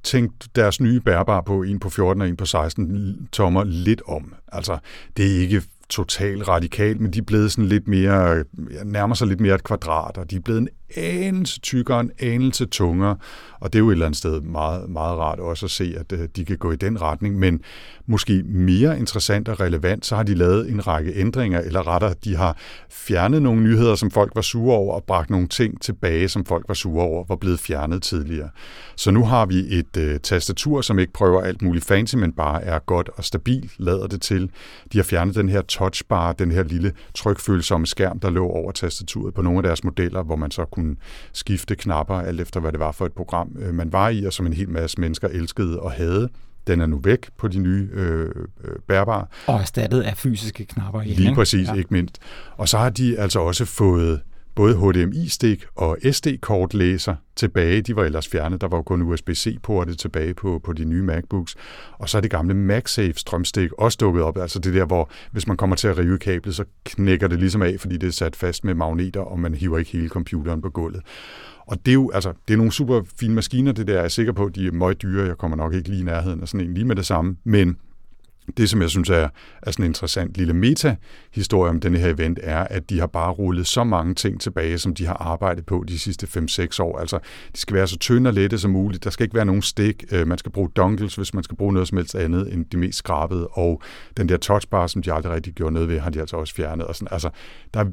[0.02, 4.34] tænkt deres nye bærbare på, en på 14 og en på 16 tommer lidt om.
[4.52, 4.78] Altså,
[5.16, 8.44] det er ikke totalt radikalt, men de er blevet sådan lidt mere,
[8.84, 12.66] nærmer sig lidt mere et kvadrat, og de er blevet en anelse tykkere, en anelse
[12.66, 13.16] tungere,
[13.60, 16.12] og det er jo et eller andet sted meget, meget rart også at se, at
[16.12, 17.60] øh, de kan gå i den retning, men
[18.06, 22.36] måske mere interessant og relevant, så har de lavet en række ændringer, eller rettere, de
[22.36, 22.56] har
[22.90, 26.64] fjernet nogle nyheder, som folk var sure over, og bragt nogle ting tilbage, som folk
[26.68, 28.48] var sure over, var blevet fjernet tidligere.
[28.96, 32.62] Så nu har vi et øh, tastatur, som ikke prøver alt muligt fancy, men bare
[32.62, 34.50] er godt og stabilt, lader det til.
[34.92, 39.34] De har fjernet den her touchbar, den her lille trykfølsomme skærm, der lå over tastaturet
[39.34, 40.83] på nogle af deres modeller, hvor man så kunne
[41.32, 44.32] skifte knapper, alt efter hvad det var for et program, øh, man var i, og
[44.32, 46.28] som en hel masse mennesker elskede og havde
[46.66, 48.30] Den er nu væk på de nye øh,
[48.88, 49.26] bærbare.
[49.46, 51.02] Og erstattet af fysiske knapper.
[51.02, 51.74] Igen, Lige præcis, ja.
[51.74, 52.18] ikke mindst.
[52.56, 54.20] Og så har de altså også fået
[54.54, 57.82] både HDMI-stik og SD-kortlæser tilbage.
[57.82, 58.60] De var ellers fjernet.
[58.60, 61.56] Der var jo kun USB-C-porte tilbage på, på de nye MacBooks.
[61.98, 64.38] Og så er det gamle MagSafe strømstik også dukket op.
[64.38, 67.62] Altså det der, hvor hvis man kommer til at rive kablet, så knækker det ligesom
[67.62, 70.70] af, fordi det er sat fast med magneter, og man hiver ikke hele computeren på
[70.70, 71.02] gulvet.
[71.66, 73.94] Og det er jo altså, det er nogle super fine maskiner, det der.
[73.94, 75.26] Jeg er sikker på, de er meget dyre.
[75.26, 77.36] Jeg kommer nok ikke lige i nærheden af sådan en lige med det samme.
[77.44, 77.76] Men
[78.56, 79.28] det, som jeg synes er,
[79.62, 83.32] er sådan en interessant lille meta-historie om denne her event, er, at de har bare
[83.32, 86.98] rullet så mange ting tilbage, som de har arbejdet på de sidste 5-6 år.
[86.98, 87.18] Altså,
[87.54, 89.04] de skal være så tynde og lette som muligt.
[89.04, 90.04] Der skal ikke være nogen stik.
[90.10, 92.76] Øh, man skal bruge dongles, hvis man skal bruge noget som helst andet end de
[92.76, 93.46] mest skrabede.
[93.46, 93.82] Og
[94.16, 96.86] den der touchbar, som de aldrig rigtig gjorde noget ved, har de altså også fjernet.
[96.86, 97.08] Og sådan.
[97.10, 97.30] Altså,
[97.74, 97.84] der,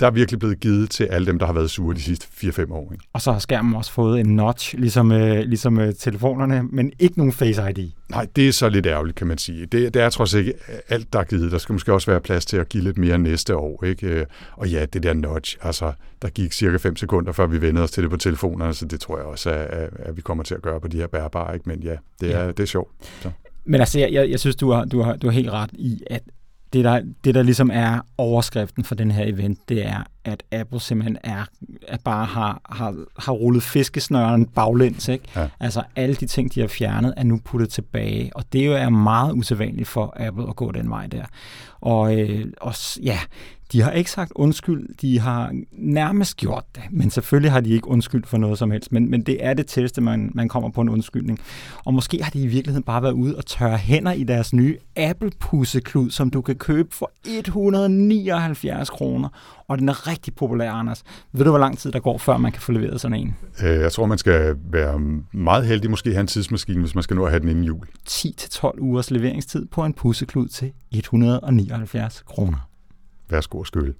[0.00, 2.72] der er virkelig blevet givet til alle dem, der har været sure de sidste 4-5
[2.72, 2.92] år.
[2.92, 3.04] Ikke?
[3.12, 7.18] Og så har skærmen også fået en notch, ligesom, øh, ligesom øh, telefonerne, men ikke
[7.18, 7.90] nogen Face ID.
[8.10, 9.66] Nej, det er så lidt ærgerligt, kan man sige.
[9.66, 10.54] Det, det er trods ikke
[10.88, 11.52] alt, der er givet.
[11.52, 13.84] Der skal måske også være plads til at give lidt mere næste år.
[13.84, 14.26] Ikke?
[14.52, 17.90] Og ja, det der nudge, altså, der gik cirka 5 sekunder, før vi vendte os
[17.90, 20.62] til det på telefonerne, så det tror jeg også, at, at vi kommer til at
[20.62, 21.54] gøre på de her bærbare.
[21.54, 21.68] Ikke?
[21.68, 22.48] Men ja, det er, ja.
[22.48, 22.90] det er sjovt.
[23.22, 23.30] Så.
[23.64, 26.22] Men altså, jeg, jeg synes, du har, du, har, du har helt ret i, at
[26.72, 30.80] det der, det, der ligesom er overskriften for den her event, det er, at Apple
[30.80, 31.44] simpelthen er,
[31.88, 35.08] at bare har, har, har rullet fiskesnøren baglæns.
[35.08, 35.24] Ikke?
[35.36, 35.48] Ja.
[35.60, 38.30] Altså alle de ting, de har fjernet, er nu puttet tilbage.
[38.34, 41.24] Og det jo er meget usædvanligt for Apple at gå den vej der.
[41.80, 43.18] Og, øh, og ja,
[43.72, 47.88] de har ikke sagt undskyld, de har nærmest gjort det, men selvfølgelig har de ikke
[47.88, 50.80] undskyld for noget som helst, men, men det er det tætteste, man, man kommer på
[50.80, 51.40] en undskyldning.
[51.84, 54.76] Og måske har de i virkeligheden bare været ude og tørre hænder i deres nye
[54.96, 59.28] Apple-pusseklud, som du kan købe for 179 kroner,
[59.68, 61.02] og den er rigtig populær, Anders.
[61.32, 63.36] Ved du, hvor lang tid der går, før man kan få leveret sådan en?
[63.62, 64.98] Øh, jeg tror, man skal være
[65.32, 67.86] meget heldig, måske have en tidsmaskine, hvis man skal nå at have den inden jul.
[68.10, 72.68] 10-12 ugers leveringstid på en pusseklud til 179 kroner.
[73.30, 73.94] Værsgo og skyld.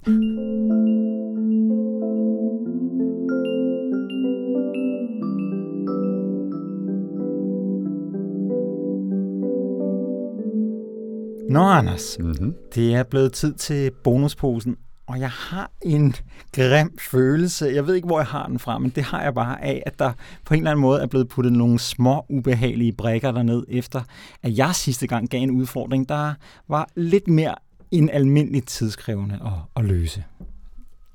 [11.50, 12.16] Nå, Anders.
[12.20, 12.54] Mm-hmm.
[12.74, 14.76] Det er blevet tid til bonusposen,
[15.10, 16.14] og jeg har en
[16.52, 17.66] grim følelse.
[17.66, 19.98] Jeg ved ikke, hvor jeg har den fra, men det har jeg bare af, at
[19.98, 20.12] der
[20.44, 24.02] på en eller anden måde er blevet puttet nogle små ubehagelige brækker derned, efter
[24.42, 26.34] at jeg sidste gang gav en udfordring, der
[26.68, 27.54] var lidt mere
[27.90, 30.24] en almindelig tidskrævende at, at løse.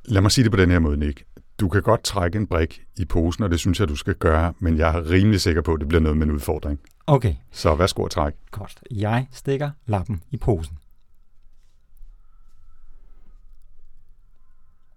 [0.05, 1.23] Lad mig sige det på den her måde, Nick.
[1.60, 4.53] Du kan godt trække en brik i posen, og det synes jeg, du skal gøre,
[4.60, 6.79] men jeg er rimelig sikker på, at det bliver noget med en udfordring.
[7.08, 7.36] Okay.
[7.51, 8.38] Så værsgo at trække.
[8.51, 8.79] Godt.
[8.91, 10.77] Jeg stikker lappen i posen.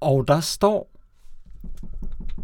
[0.00, 0.90] Og der står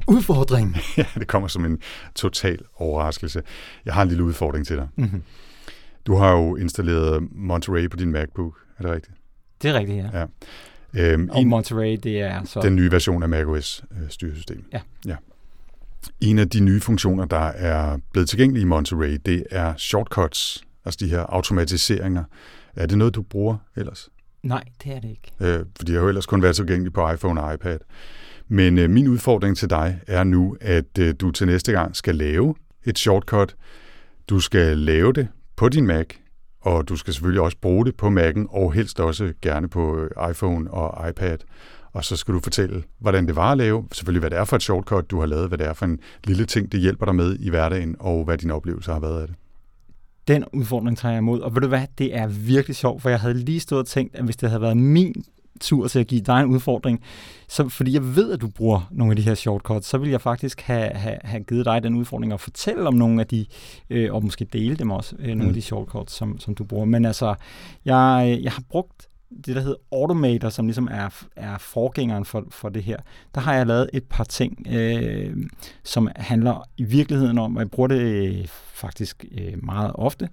[0.09, 0.77] udfordring.
[0.97, 1.79] ja, det kommer som en
[2.15, 3.43] total overraskelse.
[3.85, 4.89] Jeg har en lille udfordring til dig.
[4.97, 5.23] Mm-hmm.
[6.07, 9.17] Du har jo installeret Monterey på din MacBook, er det rigtigt?
[9.63, 10.19] Det er rigtigt, ja.
[10.19, 10.27] ja.
[10.95, 12.61] Øhm, og en, Monterey, det er så...
[12.61, 14.65] Den nye version af macOS øh, styresystem.
[14.73, 14.81] Ja.
[15.07, 15.17] ja.
[16.21, 20.99] En af de nye funktioner, der er blevet tilgængelige i Monterey, det er shortcuts, altså
[21.01, 22.25] de her automatiseringer.
[22.77, 24.09] Er det noget, du bruger ellers?
[24.45, 25.33] Nej, det er det ikke.
[25.41, 27.79] Øh, fordi jeg har jo ellers kun været tilgængelig på iPhone og iPad.
[28.49, 32.15] Men øh, min udfordring til dig er nu, at øh, du til næste gang skal
[32.15, 32.55] lave
[32.85, 33.57] et shortcut.
[34.29, 36.07] Du skal lave det på din Mac,
[36.61, 40.31] og du skal selvfølgelig også bruge det på Mac'en, og helst også gerne på øh,
[40.31, 41.39] iPhone og iPad.
[41.93, 44.57] Og så skal du fortælle, hvordan det var at lave, selvfølgelig hvad det er for
[44.57, 47.15] et shortcut, du har lavet, hvad det er for en lille ting, det hjælper dig
[47.15, 49.37] med i hverdagen, og hvad din oplevelse har været af det.
[50.29, 53.21] Den udfordring tager jeg imod, og ved du hvad, det er virkelig sjovt, for jeg
[53.21, 55.25] havde lige stået og tænkt, at hvis det havde været min
[55.61, 57.03] tur til at give dig en udfordring,
[57.49, 60.21] så, fordi jeg ved, at du bruger nogle af de her shortcuts, så vil jeg
[60.21, 63.47] faktisk have, have, have givet dig den udfordring at fortælle om nogle af de,
[63.91, 65.49] øh, og måske dele dem også, øh, nogle mm.
[65.49, 66.85] af de shortcuts, som, som du bruger.
[66.85, 67.35] Men altså,
[67.85, 69.09] jeg, jeg har brugt
[69.47, 72.97] det, der hedder Automator, som ligesom er, er forgængeren for, for det her,
[73.35, 75.37] der har jeg lavet et par ting, øh,
[75.85, 80.29] som handler i virkeligheden om, og jeg bruger det øh, faktisk øh, meget ofte,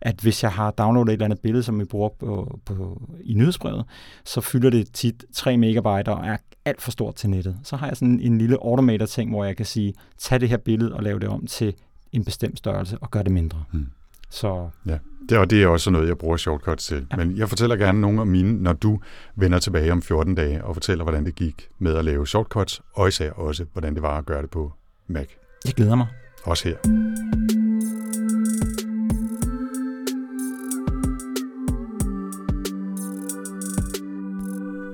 [0.00, 3.34] at hvis jeg har downloadet et eller andet billede, som vi bruger på, på, i
[3.34, 3.84] nyhedsbrevet,
[4.24, 7.58] så fylder det tit 3 megabyte og er alt for stort til nettet.
[7.62, 10.94] Så har jeg sådan en lille Automator-ting, hvor jeg kan sige, tag det her billede
[10.94, 11.74] og lav det om til
[12.12, 13.64] en bestemt størrelse og gør det mindre.
[13.72, 13.86] Hmm.
[14.30, 14.98] Så ja.
[15.28, 17.06] Det, og det er også noget, jeg bruger shortcuts til.
[17.10, 17.16] Ja.
[17.16, 19.00] Men jeg fortæller gerne nogle af mine, når du
[19.36, 23.08] vender tilbage om 14 dage og fortæller, hvordan det gik med at lave shortcuts, og
[23.08, 24.72] især også, hvordan det var at gøre det på
[25.06, 25.26] Mac.
[25.64, 26.06] Jeg glæder mig.
[26.44, 26.76] Også her.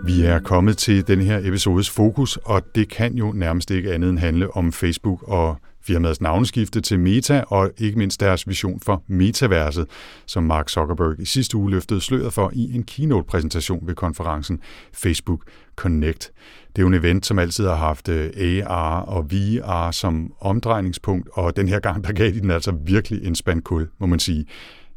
[0.05, 4.11] Vi er kommet til den her episodes fokus, og det kan jo nærmest ikke andet
[4.11, 9.03] end handle om Facebook og firmaets navneskifte til Meta og ikke mindst deres vision for
[9.07, 9.87] metaverset,
[10.27, 14.61] som Mark Zuckerberg i sidste uge løftede sløret for i en keynote-præsentation ved konferencen
[14.93, 15.45] Facebook
[15.77, 16.33] Connect.
[16.77, 21.29] Det er jo en event, som altid har haft øh, AR og VR som omdrejningspunkt,
[21.33, 24.19] og den her gang, der gav de den altså virkelig en spand kul, må man
[24.19, 24.47] sige.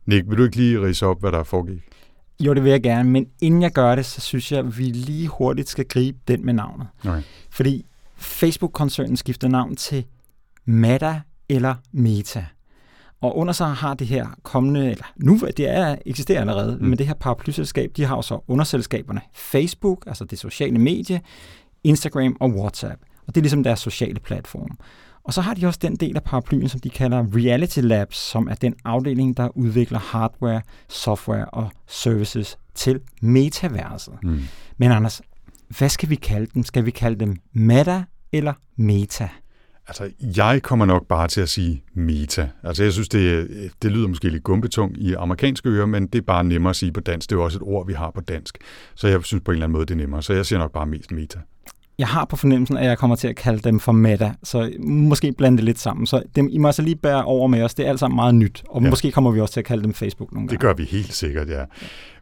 [0.06, 1.82] Nick, vil du ikke lige rise op, hvad der foregik?
[2.39, 4.84] Jo, det vil jeg gerne, men inden jeg gør det, så synes jeg, at vi
[4.84, 6.88] lige hurtigt skal gribe den med navnet.
[7.06, 7.21] Okay.
[7.52, 7.86] Fordi
[8.17, 10.06] Facebook-koncernen skifter navn til
[10.65, 12.45] Meta eller Meta.
[13.21, 16.88] Og under sig har det her kommende, eller nu, det er eksisterer allerede, mm.
[16.88, 21.21] men det her paraplyselskab, de har jo så underselskaberne Facebook, altså det sociale medie,
[21.84, 23.01] Instagram og WhatsApp.
[23.28, 24.78] Og det er ligesom deres sociale platform.
[25.23, 28.47] Og så har de også den del af paraplyen, som de kalder Reality Labs, som
[28.47, 34.13] er den afdeling, der udvikler hardware, software og services til metaverset.
[34.23, 34.41] Mm.
[34.78, 35.21] Men Anders,
[35.78, 36.63] hvad skal vi kalde dem?
[36.63, 39.30] Skal vi kalde dem Meta eller Meta?
[39.88, 42.50] Altså, jeg kommer nok bare til at sige meta.
[42.63, 43.50] Altså, jeg synes, det,
[43.82, 46.91] det lyder måske lidt gumpetung i amerikanske ører, men det er bare nemmere at sige
[46.91, 47.30] på dansk.
[47.30, 48.58] Det er jo også et ord, vi har på dansk.
[48.95, 50.24] Så jeg synes på en eller anden måde, det er nemmere.
[50.24, 51.39] Så jeg siger nok bare mest meta
[51.97, 55.31] jeg har på fornemmelsen, at jeg kommer til at kalde dem for meta, så måske
[55.31, 56.08] blande det lidt sammen.
[56.08, 57.73] Så dem, I må altså lige bære over med os.
[57.73, 58.89] Det er alt sammen meget nyt, og ja.
[58.89, 60.51] måske kommer vi også til at kalde dem Facebook nogle gange.
[60.51, 61.63] Det gør vi helt sikkert, ja.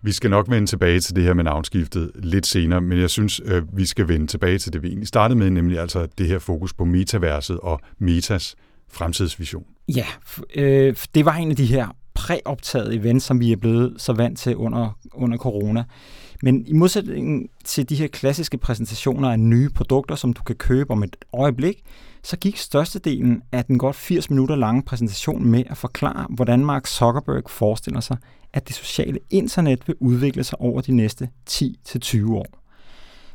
[0.01, 3.41] Vi skal nok vende tilbage til det her med navnskiftet lidt senere, men jeg synes,
[3.45, 6.39] øh, vi skal vende tilbage til det, vi egentlig startede med, nemlig altså det her
[6.39, 8.55] fokus på metaverset og metas
[8.91, 9.63] fremtidsvision.
[9.95, 10.05] Ja,
[10.55, 14.39] øh, det var en af de her præoptaget events, som vi er blevet så vant
[14.39, 15.83] til under, under corona.
[16.43, 20.91] Men i modsætning til de her klassiske præsentationer af nye produkter, som du kan købe
[20.91, 21.84] om et øjeblik,
[22.23, 26.88] så gik størstedelen af den godt 80 minutter lange præsentation med at forklare, hvordan Mark
[26.88, 28.17] Zuckerberg forestiller sig,
[28.53, 32.47] at det sociale internet vil udvikle sig over de næste 10-20 år.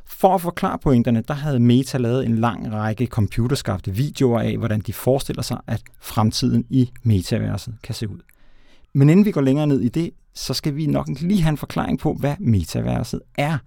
[0.05, 4.81] For at forklare pointerne, der havde Meta lavet en lang række computerskabte videoer af, hvordan
[4.81, 8.18] de forestiller sig, at fremtiden i metaverset kan se ud.
[8.92, 11.57] Men inden vi går længere ned i det, så skal vi nok lige have en
[11.57, 13.59] forklaring på, hvad metaverset er.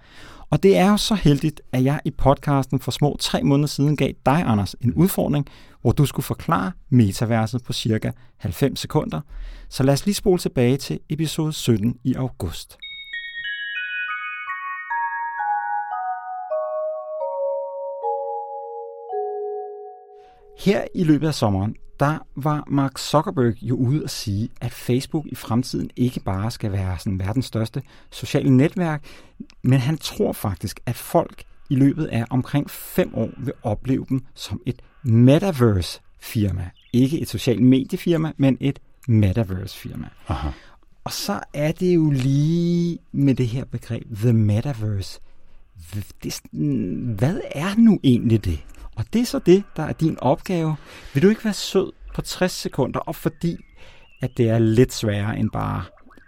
[0.49, 3.95] Og det er jo så heldigt, at jeg i podcasten for små tre måneder siden
[3.95, 5.45] gav dig, Anders, en udfordring,
[5.81, 9.21] hvor du skulle forklare metaverset på cirka 90 sekunder.
[9.69, 12.77] Så lad os lige spole tilbage til episode 17 i august.
[20.59, 25.25] Her i løbet af sommeren, der var Mark Zuckerberg jo ude at sige, at Facebook
[25.25, 29.03] i fremtiden ikke bare skal være sådan verdens største sociale netværk,
[29.63, 34.25] men han tror faktisk, at folk i løbet af omkring fem år vil opleve dem
[34.35, 36.69] som et metaverse-firma.
[36.93, 40.07] Ikke et socialt mediefirma, men et metaverse-firma.
[40.27, 40.49] Aha.
[41.03, 45.19] Og så er det jo lige med det her begreb, the metaverse.
[46.23, 46.41] Det,
[47.17, 48.59] hvad er nu egentlig det?
[48.95, 50.75] Og det er så det, der er din opgave.
[51.13, 53.57] Vil du ikke være sød på 60 sekunder, og fordi
[54.21, 55.83] at det er lidt sværere end bare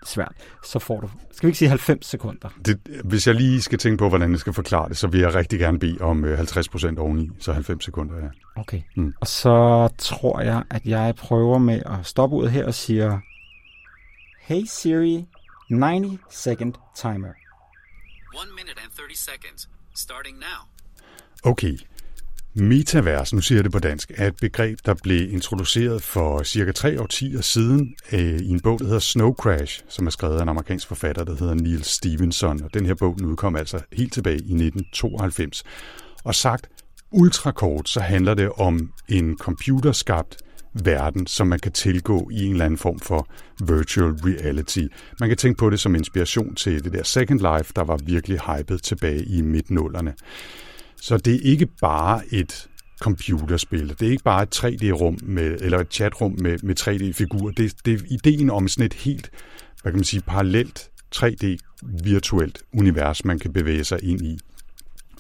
[0.06, 2.50] svært, så får du, skal vi ikke sige 90 sekunder?
[2.66, 5.36] Det, hvis jeg lige skal tænke på, hvordan jeg skal forklare det, så vil jeg
[5.36, 8.30] rigtig gerne bede om 50 øh, procent oveni, så 90 sekunder, ja.
[8.56, 8.82] Okay.
[8.96, 9.14] Mm.
[9.22, 13.20] Og så tror jeg, at jeg prøver med at stoppe ud her og siger,
[14.42, 15.26] Hey Siri,
[15.70, 17.34] 90 second timer.
[18.34, 20.60] 1 minute and 30 seconds, starting now.
[21.52, 21.78] Okay,
[22.56, 26.72] Metavers, nu siger jeg det på dansk, er et begreb, der blev introduceret for cirka
[26.72, 30.42] tre årtier siden øh, i en bog, der hedder Snow Crash, som er skrevet af
[30.42, 32.64] en amerikansk forfatter, der hedder Neil Stevenson.
[32.64, 35.64] Og den her bog den udkom altså helt tilbage i 1992.
[36.24, 36.70] Og sagt
[37.12, 40.38] ultrakort, så handler det om en computerskabt
[40.74, 43.28] verden, som man kan tilgå i en eller anden form for
[43.68, 44.84] virtual reality.
[45.20, 48.40] Man kan tænke på det som inspiration til det der Second Life, der var virkelig
[48.40, 50.14] hypet tilbage i midtnullerne.
[51.04, 53.90] Så det er ikke bare et computerspil.
[53.90, 57.52] Det er ikke bare et 3D-rum med, eller et chatrum med, med 3D-figurer.
[57.52, 59.32] Det, det er ideen om sådan et helt,
[59.82, 64.40] hvad kan man sige, parallelt 3D-virtuelt univers, man kan bevæge sig ind i.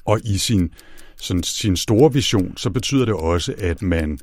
[0.05, 0.73] Og i sin,
[1.17, 4.19] sådan, sin store vision, så betyder det også, at man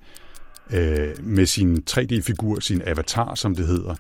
[0.71, 3.95] øh, med sin 3D-figur, sin avatar, som det hedder,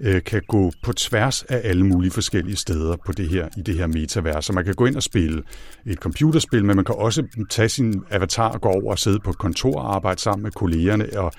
[0.00, 3.74] øh, kan gå på tværs af alle mulige forskellige steder på det her, i det
[3.74, 4.44] her metavers.
[4.44, 5.42] Så man kan gå ind og spille
[5.86, 9.30] et computerspil, men man kan også tage sin avatar og gå over og sidde på
[9.30, 11.32] et kontor og arbejde sammen med kollegerne og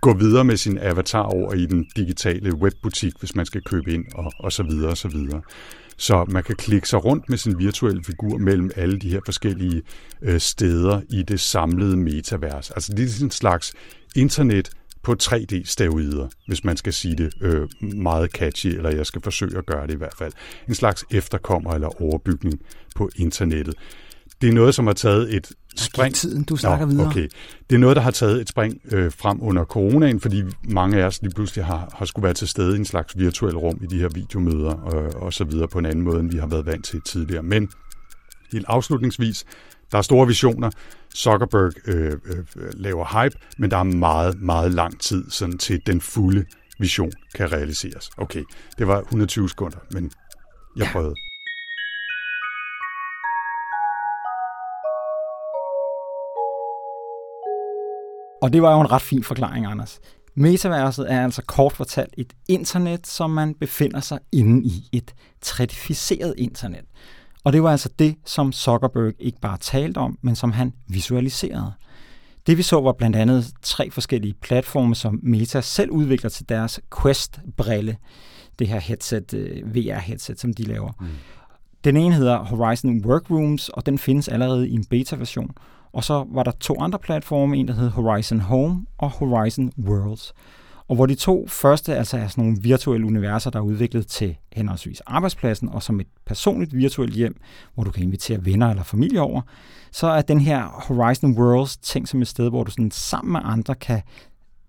[0.00, 4.04] gå videre med sin avatar over i den digitale webbutik, hvis man skal købe ind
[4.14, 5.42] og, og så videre og så videre.
[5.96, 9.82] Så man kan klikke sig rundt med sin virtuelle figur mellem alle de her forskellige
[10.22, 12.70] øh, steder i det samlede metavers.
[12.70, 13.72] Altså det er sådan en slags
[14.16, 14.70] internet
[15.04, 19.66] på 3D-steroider, hvis man skal sige det øh, meget catchy, eller jeg skal forsøge at
[19.66, 20.32] gøre det i hvert fald.
[20.68, 22.60] En slags efterkommer eller overbygning
[22.96, 23.74] på internettet.
[24.40, 26.14] det er noget, som har taget et spring.
[26.14, 27.06] tiden, du snakker Nå, videre.
[27.06, 27.28] Okay.
[27.70, 31.06] Det er noget, der har taget et spring øh, frem under coronaen, fordi mange af
[31.06, 33.86] os lige pludselig har, har skulle være til stede i en slags virtuel rum i
[33.86, 36.66] de her videomøder og, og så videre på en anden måde, end vi har været
[36.66, 37.42] vant til tidligere.
[37.42, 37.68] Men
[38.52, 39.44] helt afslutningsvis,
[39.92, 40.70] der er store visioner.
[41.16, 42.44] Zuckerberg øh, øh,
[42.74, 46.44] laver hype, men der er meget, meget lang tid sådan til den fulde
[46.78, 48.10] vision kan realiseres.
[48.16, 48.42] Okay,
[48.78, 50.10] det var 120 sekunder, men
[50.76, 51.14] jeg prøvede.
[58.42, 60.00] Og det var jo en ret fin forklaring, Anders.
[60.34, 64.88] Metaverset er altså kort fortalt et internet, som man befinder sig inde i.
[64.92, 66.84] Et certificeret internet.
[67.44, 71.72] Og det var altså det, som Zuckerberg ikke bare talte om, men som han visualiserede.
[72.46, 76.80] Det vi så var blandt andet tre forskellige platforme, som Meta selv udvikler til deres
[77.02, 77.96] Quest-brille.
[78.58, 80.92] Det her headset, øh, VR-headset, som de laver.
[81.00, 81.06] Mm.
[81.84, 85.50] Den ene hedder Horizon Workrooms, og den findes allerede i en beta-version.
[85.92, 90.34] Og så var der to andre platforme, en der hed Horizon Home og Horizon Worlds.
[90.88, 94.36] Og hvor de to første altså er sådan nogle virtuelle universer, der er udviklet til
[94.52, 97.40] henholdsvis arbejdspladsen og som et personligt virtuelt hjem,
[97.74, 99.42] hvor du kan invitere venner eller familie over,
[99.92, 103.40] så er den her Horizon Worlds ting som et sted, hvor du sådan sammen med
[103.44, 104.02] andre kan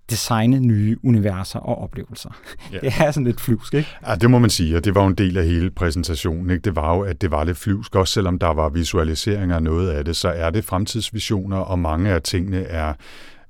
[0.09, 2.29] designe nye universer og oplevelser.
[2.73, 2.77] Ja.
[2.79, 3.89] Det er sådan lidt flyvsk, ikke?
[4.07, 6.49] Ja, det må man sige, og det var jo en del af hele præsentationen.
[6.49, 6.61] Ikke?
[6.61, 9.89] Det var jo, at det var lidt flyvsk, også selvom der var visualiseringer af noget
[9.89, 12.93] af det, så er det fremtidsvisioner, og mange af tingene er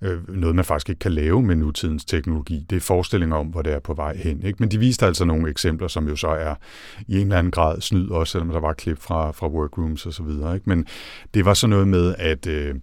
[0.02, 2.66] øh, noget, man faktisk ikke kan lave med nutidens teknologi.
[2.70, 4.44] Det er forestillinger om, hvor det er på vej hen.
[4.44, 4.58] Ikke?
[4.60, 6.56] Men de viste altså nogle eksempler, som jo så er
[7.08, 10.14] i en eller anden grad snyd, også selvom der var klip fra, fra workrooms og
[10.14, 10.56] så videre.
[10.56, 10.70] Ikke?
[10.70, 10.86] Men
[11.34, 12.76] det var så noget med, at øh,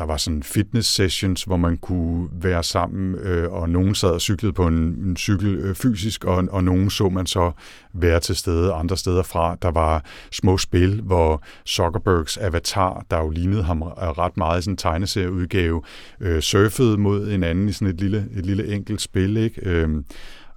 [0.00, 4.20] der var sådan fitness sessions, hvor man kunne være sammen, øh, og nogen sad og
[4.20, 7.52] cyklede på en, en cykel øh, fysisk, og, og nogen så man så
[7.92, 9.56] være til stede andre steder fra.
[9.62, 14.62] Der var små spil, hvor Zuckerbergs avatar, der jo lignede ham øh, ret meget i
[14.62, 15.82] sådan en tegneserieudgave,
[16.20, 19.36] øh, surfede mod en anden i sådan et lille, et lille enkelt spil.
[19.36, 19.60] Ikke?
[19.62, 19.88] Øh,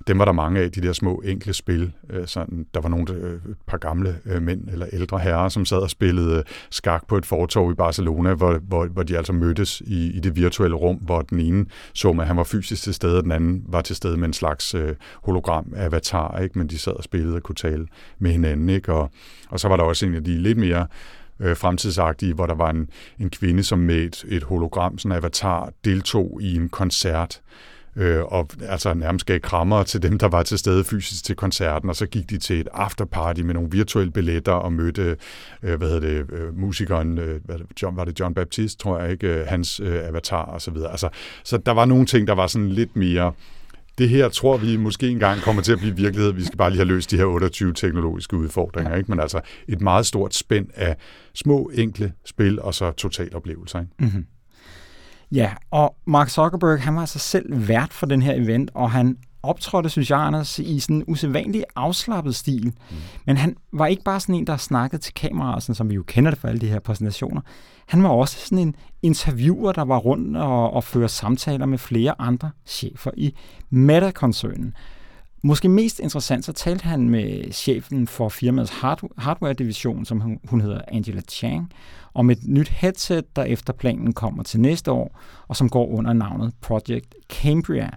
[0.08, 1.92] dem var der mange af, de der små enkle spil.
[2.10, 5.66] Øh, sådan, der var nogle øh, et par gamle øh, mænd eller ældre herrer, som
[5.66, 9.34] sad og spillede øh, skak på et fortorv i Barcelona, hvor, hvor, hvor de altså
[9.34, 12.94] mødtes i, i det virtuelle rum, hvor den ene så, at han var fysisk til
[12.94, 16.60] stede, og den anden var til stede med en slags øh, hologram-avatar, ikke?
[16.60, 17.88] men de sad og spillede og kunne tale
[18.20, 18.70] med hinanden.
[18.70, 18.94] Ikke?
[18.94, 19.12] Og,
[19.50, 20.88] og så var der også en af de lidt mere
[21.40, 22.90] øh, fremtidsagtige, hvor der var en,
[23.20, 27.73] en kvinde, som med et, et hologram, sådan en avatar, deltog i en koncert, øh,
[27.96, 31.90] øh, og altså nærmest gav krammer til dem, der var til stede fysisk til koncerten,
[31.90, 35.18] og så gik de til et afterparty med nogle virtuelle billetter og mødte,
[35.64, 39.12] øh, hvad hedder det, øh, musikeren, øh, hvad, John, var det John Baptiste, tror jeg
[39.12, 40.92] ikke, øh, hans øh, avatar og så videre.
[40.92, 41.10] Altså,
[41.44, 43.34] så der var nogle ting, der var sådan lidt mere
[43.98, 46.32] det her tror vi måske engang kommer til at blive virkelighed.
[46.34, 48.96] Vi skal bare lige have løst de her 28 teknologiske udfordringer.
[48.96, 49.12] Ikke?
[49.12, 50.96] Men altså et meget stort spænd af
[51.34, 53.80] små, enkle spil og så totaloplevelser.
[53.80, 53.92] Ikke?
[54.00, 54.26] Mm-hmm.
[55.34, 59.18] Ja, og Mark Zuckerberg, han var altså selv vært for den her event, og han
[59.44, 62.66] optrådte, synes jeg, Anders, i sådan en usædvanlig afslappet stil.
[62.66, 62.96] Mm.
[63.26, 66.04] Men han var ikke bare sådan en, der snakkede til kameraer, sådan, som vi jo
[66.04, 67.42] kender det for alle de her præsentationer.
[67.88, 72.22] Han var også sådan en interviewer, der var rundt og, og førte samtaler med flere
[72.22, 73.36] andre chefer i
[73.70, 74.74] Meta-koncernen.
[75.46, 78.72] Måske mest interessant, så talte han med chefen for firmaets
[79.18, 81.72] hardware-division, som hun, hedder Angela Chang,
[82.14, 86.14] om et nyt headset, der efter planen kommer til næste år, og som går under
[86.14, 87.90] navnet Project Cambria.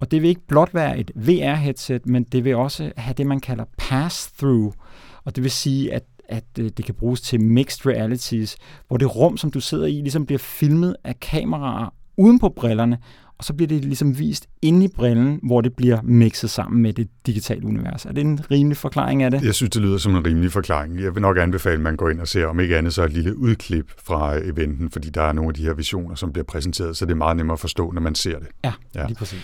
[0.00, 3.40] Og det vil ikke blot være et VR-headset, men det vil også have det, man
[3.40, 4.72] kalder pass-through.
[5.24, 8.56] Og det vil sige, at at øh, det kan bruges til mixed realities,
[8.88, 12.98] hvor det rum, som du sidder i, ligesom bliver filmet af kameraer uden på brillerne,
[13.38, 16.92] og så bliver det ligesom vist inde i brillen, hvor det bliver mixet sammen med
[16.92, 18.04] det digitale univers.
[18.04, 19.42] Er det en rimelig forklaring af det?
[19.42, 21.00] Jeg synes, det lyder som en rimelig forklaring.
[21.00, 23.12] Jeg vil nok anbefale, at man går ind og ser, om ikke andet så et
[23.12, 26.96] lille udklip fra eventen, fordi der er nogle af de her visioner, som bliver præsenteret,
[26.96, 28.48] så det er meget nemmere at forstå, når man ser det.
[28.64, 29.06] Ja, ja.
[29.06, 29.42] lige præcis.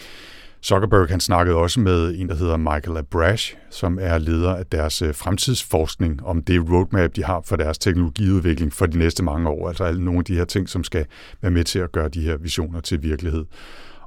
[0.64, 5.02] Zuckerberg han snakkede også med en, der hedder Michael Abrash, som er leder af deres
[5.02, 9.68] øh, fremtidsforskning om det roadmap, de har for deres teknologiudvikling for de næste mange år.
[9.68, 11.06] Altså alle nogle af de her ting, som skal
[11.42, 13.44] være med til at gøre de her visioner til virkelighed.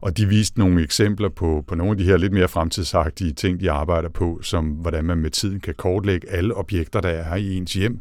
[0.01, 3.59] Og de viste nogle eksempler på, på nogle af de her lidt mere fremtidsagtige ting,
[3.59, 7.55] de arbejder på, som hvordan man med tiden kan kortlægge alle objekter, der er i
[7.57, 7.99] ens hjem,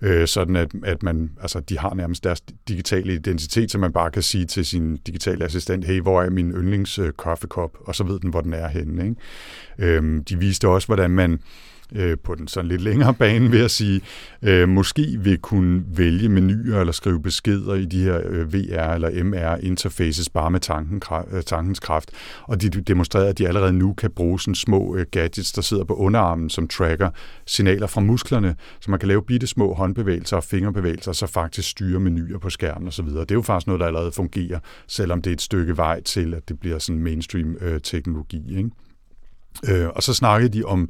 [0.00, 4.10] øh, sådan at, at man, altså, de har nærmest deres digitale identitet, så man bare
[4.10, 8.04] kan sige til sin digitale assistent, hey, hvor er min yndlings øh, kaffekop, og så
[8.04, 9.04] ved den, hvor den er henne.
[9.04, 9.96] Ikke?
[9.98, 11.40] Øh, de viste også, hvordan man
[11.94, 14.00] øh, på den sådan lidt længere bane, vil jeg sige,
[14.42, 19.10] øh, måske vil kunne vælge menuer eller skrive beskeder i de her øh, VR- eller
[19.24, 22.10] MR-interfaces bare med tanken, øh, tankens kraft.
[22.42, 25.84] Og de demonstrerer, at de allerede nu kan bruge sådan små øh, gadgets, der sidder
[25.84, 27.10] på underarmen, som tracker
[27.46, 32.00] signaler fra musklerne, så man kan lave bitte små håndbevægelser og fingerbevægelser, så faktisk styre
[32.00, 33.06] menuer på skærmen osv.
[33.06, 36.34] Det er jo faktisk noget, der allerede fungerer, selvom det er et stykke vej til,
[36.34, 38.56] at det bliver sådan mainstream øh, teknologi.
[38.56, 38.70] Ikke?
[39.68, 40.88] Øh, og så snakkede de om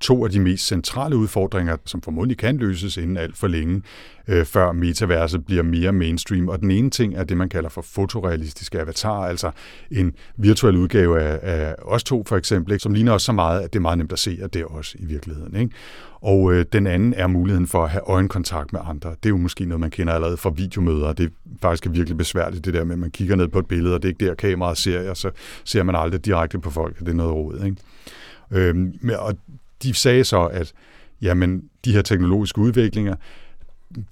[0.00, 3.82] to af de mest centrale udfordringer, som formodentlig kan løses inden alt for længe,
[4.28, 6.48] øh, før metaverset bliver mere mainstream.
[6.48, 9.50] Og den ene ting er det, man kalder for fotorealistiske avatarer, altså
[9.90, 13.60] en virtuel udgave af, af os to for eksempel, ikke, som ligner os så meget,
[13.60, 15.56] at det er meget nemt at se, at det er os i virkeligheden.
[15.56, 15.74] Ikke?
[16.20, 19.10] Og øh, den anden er muligheden for at have øjenkontakt med andre.
[19.10, 21.12] Det er jo måske noget, man kender allerede fra videomøder.
[21.12, 21.30] Det er
[21.62, 24.08] faktisk virkelig besværligt, det der med, at man kigger ned på et billede, og det
[24.08, 25.30] er ikke der, kameraet ser, og så
[25.64, 27.64] ser man aldrig direkte på folk, det er noget råd.
[27.64, 27.76] Ikke?
[28.50, 29.34] Øhm, og
[29.82, 30.72] de sagde så, at
[31.22, 33.14] jamen, de her teknologiske udviklinger,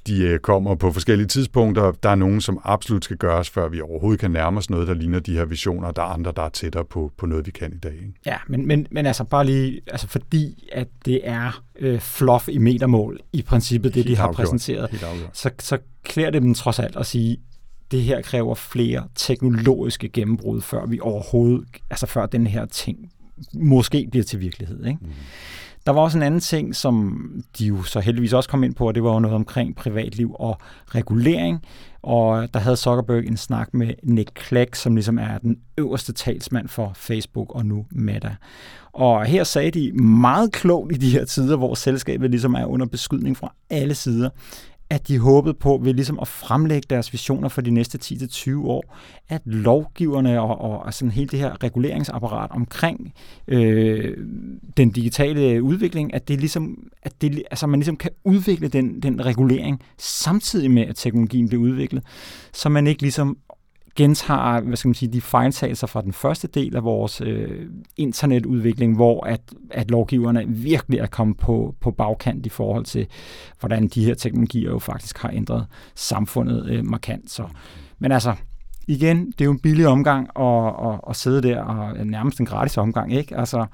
[0.06, 1.92] de øh, kommer på forskellige tidspunkter.
[2.02, 4.94] Der er nogen, som absolut skal gøres, før vi overhovedet kan nærme os noget, der
[4.94, 5.90] ligner de her visioner.
[5.90, 7.92] Der er andre, der er tættere på, på noget, vi kan i dag.
[7.92, 8.12] Ikke?
[8.26, 12.58] Ja, men, men, men altså bare lige, altså fordi at det er øh, fluff i
[12.58, 14.36] metermål, i princippet det, Helt de har afgjort.
[14.36, 14.90] præsenteret,
[15.32, 17.36] så, så klæder det dem trods alt at sige,
[17.90, 22.98] det her kræver flere teknologiske gennembrud, før vi overhovedet, altså før den her ting
[23.52, 24.86] måske bliver til virkelighed.
[24.86, 24.98] Ikke?
[25.02, 25.10] Mm.
[25.86, 27.26] Der var også en anden ting, som
[27.58, 30.36] de jo så heldigvis også kom ind på, og det var jo noget omkring privatliv
[30.38, 31.62] og regulering.
[32.02, 36.68] Og der havde Zuckerberg en snak med Nick Clegg, som ligesom er den øverste talsmand
[36.68, 38.36] for Facebook og nu Meta.
[38.92, 42.86] Og her sagde de meget klogt i de her tider, hvor selskabet ligesom er under
[42.86, 44.30] beskydning fra alle sider,
[44.94, 48.96] at de håbede på ved ligesom at fremlægge deres visioner for de næste 10-20 år,
[49.28, 53.14] at lovgiverne og, og sådan hele det her reguleringsapparat omkring
[53.48, 54.16] øh,
[54.76, 59.24] den digitale udvikling, at det ligesom, at det, altså man ligesom kan udvikle den, den
[59.26, 62.02] regulering samtidig med, at teknologien bliver udviklet,
[62.52, 63.36] så man ikke ligesom
[63.96, 67.66] gentager hvad skal man sige, de fejltagelser fra den første del af vores øh,
[67.96, 69.40] internetudvikling, hvor at,
[69.70, 73.06] at lovgiverne virkelig er kommet på, på bagkant i forhold til,
[73.60, 77.30] hvordan de her teknologier jo faktisk har ændret samfundet øh, markant.
[77.30, 77.46] Så,
[77.98, 78.34] men altså,
[78.86, 82.46] igen, det er jo en billig omgang at, at, at sidde der, og nærmest en
[82.46, 83.36] gratis omgang, ikke?
[83.36, 83.66] Altså,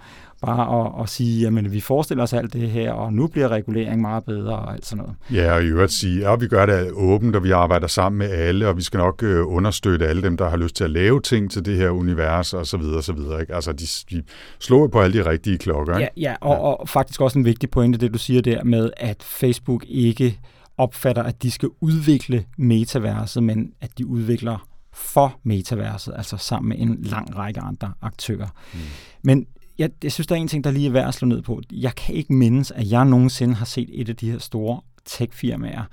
[0.43, 4.01] bare at, at sige, at vi forestiller os alt det her, og nu bliver regulering
[4.01, 5.17] meget bedre og alt sådan noget.
[5.33, 8.31] Ja, og i øvrigt sige, at vi gør det åbent, og vi arbejder sammen med
[8.31, 11.21] alle, og vi skal nok øh, understøtte alle dem, der har lyst til at lave
[11.21, 13.41] ting til det her univers, og så videre, og så videre.
[13.41, 13.55] Ikke?
[13.55, 14.23] Altså, de, de
[14.59, 15.99] slår på alle de rigtige klokker.
[15.99, 16.11] Ikke?
[16.17, 18.91] Ja, ja, og, ja, og faktisk også en vigtig pointe, det du siger der med,
[18.97, 20.41] at Facebook ikke
[20.79, 26.79] opfatter, at de skal udvikle metaverset, men at de udvikler for metaverset, altså sammen med
[26.79, 28.49] en lang række andre aktører.
[28.75, 28.79] Mm.
[29.23, 29.47] Men
[29.79, 31.61] jeg, jeg synes, der er en ting, der lige er værd at slå ned på.
[31.73, 35.85] Jeg kan ikke mindes, at jeg nogensinde har set et af de her store tech-firmaer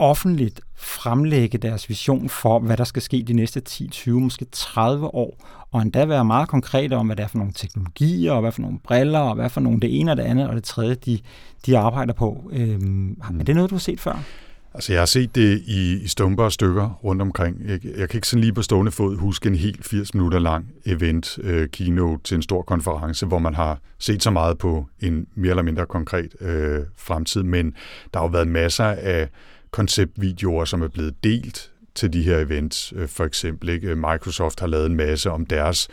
[0.00, 5.14] offentligt fremlægge deres vision for, hvad der skal ske de næste 10, 20, måske 30
[5.14, 5.36] år,
[5.70, 8.62] og endda være meget konkrete om, hvad det er for nogle teknologier, og hvad for
[8.62, 11.18] nogle briller, og hvad for nogle det ene og det andet, og det tredje, de,
[11.66, 12.50] de arbejder på.
[12.52, 13.40] Øhm, mm.
[13.40, 14.22] Er det noget, du har set før?
[14.74, 17.56] Altså, jeg har set det i, i stumper og stykker rundt omkring.
[17.66, 20.66] Jeg, jeg kan ikke sådan lige på stående fod huske en helt 80 minutter lang
[20.86, 25.26] event, øh, keynote til en stor konference, hvor man har set så meget på en
[25.34, 27.74] mere eller mindre konkret øh, fremtid, men
[28.14, 29.28] der har jo været masser af
[29.70, 32.92] konceptvideoer, som er blevet delt til de her events.
[32.96, 33.96] Øh, for eksempel ikke?
[33.96, 35.88] Microsoft har lavet en masse om deres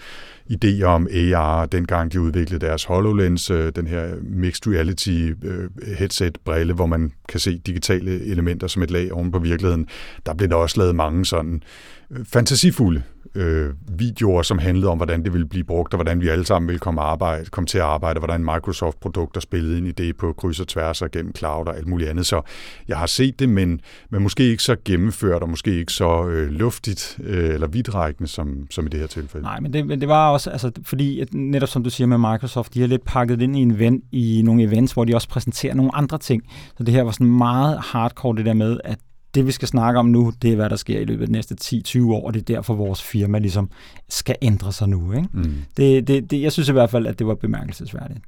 [0.50, 6.74] idéer om AR, dengang de udviklede deres HoloLens, øh, den her mixed reality øh, headset-brille,
[6.74, 9.88] hvor man kan se digitale elementer som et lag oven på virkeligheden.
[10.26, 11.64] Der blev der også lavet mange sådan
[12.12, 13.04] øh, fantasifulde
[13.36, 16.68] øh, videoer, som handlede om, hvordan det ville blive brugt, og hvordan vi alle sammen
[16.68, 20.60] ville komme, arbejde, komme til at arbejde, hvordan Microsoft-produkter spillede ind i det på kryds
[20.60, 22.26] og tværs og gennem cloud og alt muligt andet.
[22.26, 22.41] Så
[22.88, 26.50] jeg har set det, men, men måske ikke så gennemført, og måske ikke så øh,
[26.50, 29.43] luftigt øh, eller vidtrækkende som, som i det her tilfælde.
[29.45, 32.18] Nej, men det, men det var også, altså, fordi at netop som du siger med
[32.18, 35.30] Microsoft, de har lidt pakket ind i, en event, i nogle events, hvor de også
[35.30, 36.44] præsenterer nogle andre ting.
[36.78, 39.00] Så det her var sådan meget hardcore, det der med, at
[39.36, 41.34] det vi skal snakke om nu, det er, hvad der sker i løbet af de
[41.34, 43.70] næste 10-20 år, og det er derfor, vores firma ligesom
[44.10, 45.14] skal ændre sig nu.
[45.14, 45.28] Ikke?
[45.34, 45.54] Mm.
[45.78, 48.20] Det, det, det, jeg synes i hvert fald, at det var bemærkelsesværdigt.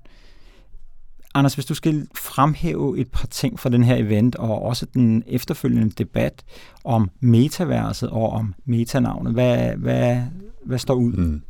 [1.34, 5.24] Anders, hvis du skal fremhæve et par ting fra den her event, og også den
[5.28, 6.44] efterfølgende debat
[6.84, 10.22] om metaverset og om metanavnet, hvad, hvad,
[10.66, 11.14] hvad står ud?
[11.14, 11.42] Mm.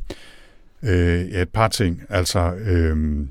[0.82, 2.02] Øh, ja, et par ting.
[2.08, 3.26] Altså, øh,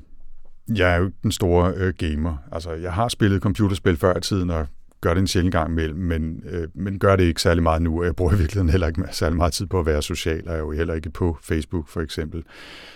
[0.76, 2.36] jeg er jo ikke den store øh, gamer.
[2.52, 4.66] Altså, jeg har spillet computerspil før i tiden, og
[5.00, 7.98] gør det en sjældent gang imellem, men, øh, men gør det ikke særlig meget nu,
[7.98, 10.52] og jeg bruger i virkeligheden heller ikke særlig meget tid på at være social, og
[10.52, 12.42] jeg er jo heller ikke på Facebook for eksempel.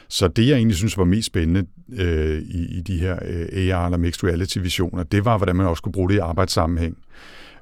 [0.09, 1.67] Så det, jeg egentlig synes var mest spændende
[1.99, 5.83] øh, i, i de her øh, AR eller Mixed Reality-visioner, det var, hvordan man også
[5.83, 6.97] kunne bruge det i arbejdssammenhæng.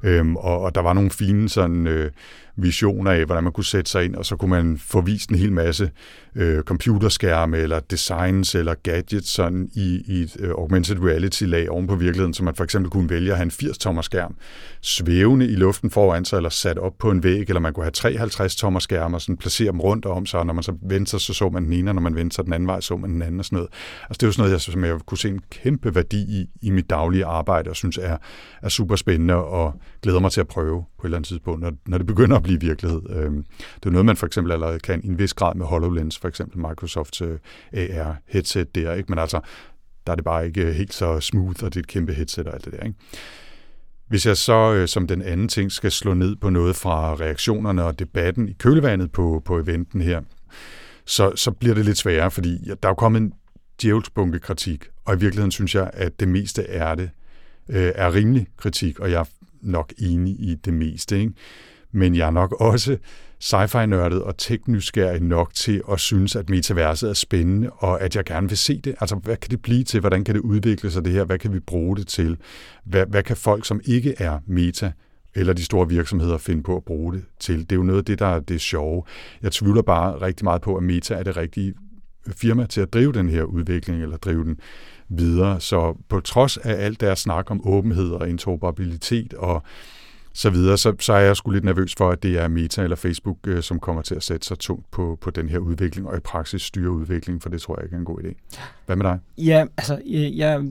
[0.02, 2.10] Øhm, og, og der var nogle fine sådan, øh,
[2.56, 5.36] visioner af, hvordan man kunne sætte sig ind, og så kunne man få vist en
[5.36, 5.90] hel masse
[6.34, 11.96] øh, computerskærme eller designs eller gadgets sådan i, i et øh, augmented reality-lag oven på
[11.96, 14.36] virkeligheden, så man for eksempel kunne vælge at have en 80-tommer skærm
[14.80, 17.90] svævende i luften foran sig, eller sat op på en væg, eller man kunne have
[17.90, 21.18] 53 tommer skærme og sådan placere dem rundt om sig, og når man så vendte
[21.18, 23.10] så så man den ene, og når man vendte sig den anden vej, så man
[23.10, 23.70] den anden og sådan noget.
[24.02, 26.46] Altså det er jo sådan noget, jeg, som jeg kunne se en kæmpe værdi i,
[26.62, 28.16] i mit daglige arbejde, og synes er,
[28.62, 31.72] er super spændende, og glæder mig til at prøve på et eller andet tidspunkt, når,
[31.86, 33.02] når det begynder at blive virkelighed.
[33.10, 33.44] Øhm,
[33.74, 36.28] det er noget, man for eksempel allerede kan i en vis grad med HoloLens, for
[36.28, 37.38] eksempel Microsofts øh,
[37.72, 39.08] AR-headset der, ikke?
[39.08, 39.40] men altså,
[40.06, 42.46] der er det bare ikke øh, helt så smooth, og det er et kæmpe headset
[42.46, 42.82] og alt det der.
[42.82, 42.98] Ikke?
[44.08, 47.84] Hvis jeg så øh, som den anden ting skal slå ned på noget fra reaktionerne
[47.84, 50.20] og debatten i kølvandet på, på eventen her,
[51.04, 53.32] så, så bliver det lidt sværere, fordi der er jo kommet en
[53.82, 57.10] djævelsbunke kritik, og i virkeligheden synes jeg, at det meste er det
[57.68, 59.26] øh, er rimelig kritik, og jeg
[59.62, 61.20] nok enig i det meste.
[61.20, 61.32] Ikke?
[61.92, 62.98] men jeg er nok også
[63.40, 68.48] sci-fi-nørdet og teknysgerrig nok til at synes, at metaverset er spændende, og at jeg gerne
[68.48, 68.94] vil se det.
[69.00, 70.00] Altså, hvad kan det blive til?
[70.00, 71.24] Hvordan kan det udvikle sig, det her?
[71.24, 72.36] Hvad kan vi bruge det til?
[72.84, 74.92] Hvad, hvad kan folk, som ikke er meta,
[75.34, 77.60] eller de store virksomheder finde på at bruge det til?
[77.60, 79.02] Det er jo noget af det, der er det sjove.
[79.42, 81.74] Jeg tvivler bare rigtig meget på, at Meta er det rigtige
[82.36, 84.60] firma til at drive den her udvikling, eller drive den
[85.18, 85.60] videre.
[85.60, 89.62] Så på trods af alt deres snak om åbenhed og interoperabilitet og
[90.34, 92.96] så videre, så, så er jeg sgu lidt nervøs for, at det er Meta eller
[92.96, 96.16] Facebook, øh, som kommer til at sætte sig tungt på, på den her udvikling, og
[96.16, 98.58] i praksis styre udviklingen, for det tror jeg ikke er en god idé.
[98.86, 99.18] Hvad med dig?
[99.38, 100.00] Ja, altså,
[100.34, 100.62] jeg,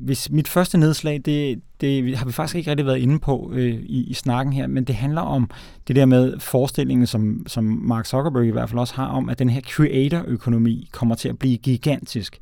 [0.00, 3.74] hvis mit første nedslag, det, det har vi faktisk ikke rigtig været inde på øh,
[3.74, 5.50] i, i snakken her, men det handler om
[5.88, 9.38] det der med forestillingen, som, som Mark Zuckerberg i hvert fald også har, om, at
[9.38, 12.38] den her creator-økonomi kommer til at blive gigantisk.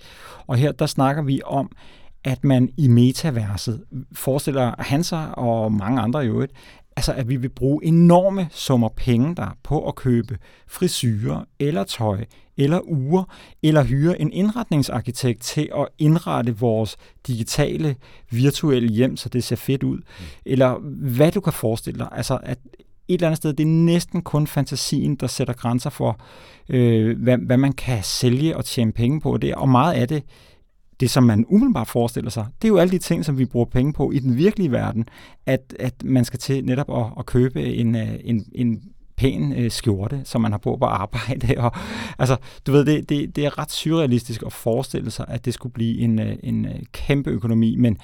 [0.47, 1.71] Og her, der snakker vi om,
[2.25, 6.53] at man i metaverset forestiller han sig og mange andre i øvrigt,
[6.97, 12.25] altså at vi vil bruge enorme summer penge der på at købe frisyrer eller tøj
[12.57, 13.25] eller uger,
[13.62, 16.97] eller hyre en indretningsarkitekt til at indrette vores
[17.27, 17.97] digitale
[18.31, 19.97] virtuelle hjem, så det ser fedt ud.
[19.97, 20.25] Mm.
[20.47, 20.79] Eller
[21.14, 22.09] hvad du kan forestille dig.
[22.12, 22.59] Altså at
[23.09, 26.21] et eller andet sted, det er næsten kun fantasien, der sætter grænser for,
[26.68, 29.37] øh, hvad, hvad man kan sælge og tjene penge på.
[29.37, 30.23] Det, og meget af det
[31.01, 33.67] det, som man umiddelbart forestiller sig, det er jo alle de ting, som vi bruger
[33.67, 35.09] penge på i den virkelige verden,
[35.47, 38.83] at, at man skal til netop at, at købe en, øh, en, en
[39.17, 41.55] pæn øh, skjorte, som man har på på arbejde.
[41.65, 41.73] Og,
[42.19, 42.37] altså,
[42.67, 45.99] du ved, det, det, det er ret surrealistisk at forestille sig, at det skulle blive
[45.99, 47.99] en, øh, en øh, kæmpe økonomi, men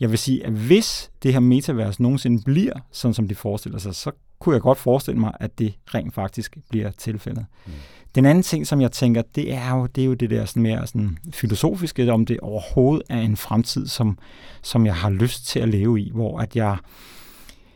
[0.00, 3.94] jeg vil sige, at hvis det her metavers nogensinde bliver, sådan som de forestiller sig,
[3.94, 7.46] så kunne jeg godt forestille mig, at det rent faktisk bliver tilfældet.
[7.66, 7.72] Mm.
[8.14, 10.62] Den anden ting, som jeg tænker, det er jo det, er jo det der sådan
[10.62, 14.18] mere sådan filosofiske, om det overhovedet er en fremtid, som,
[14.62, 16.76] som jeg har lyst til at leve i, hvor at jeg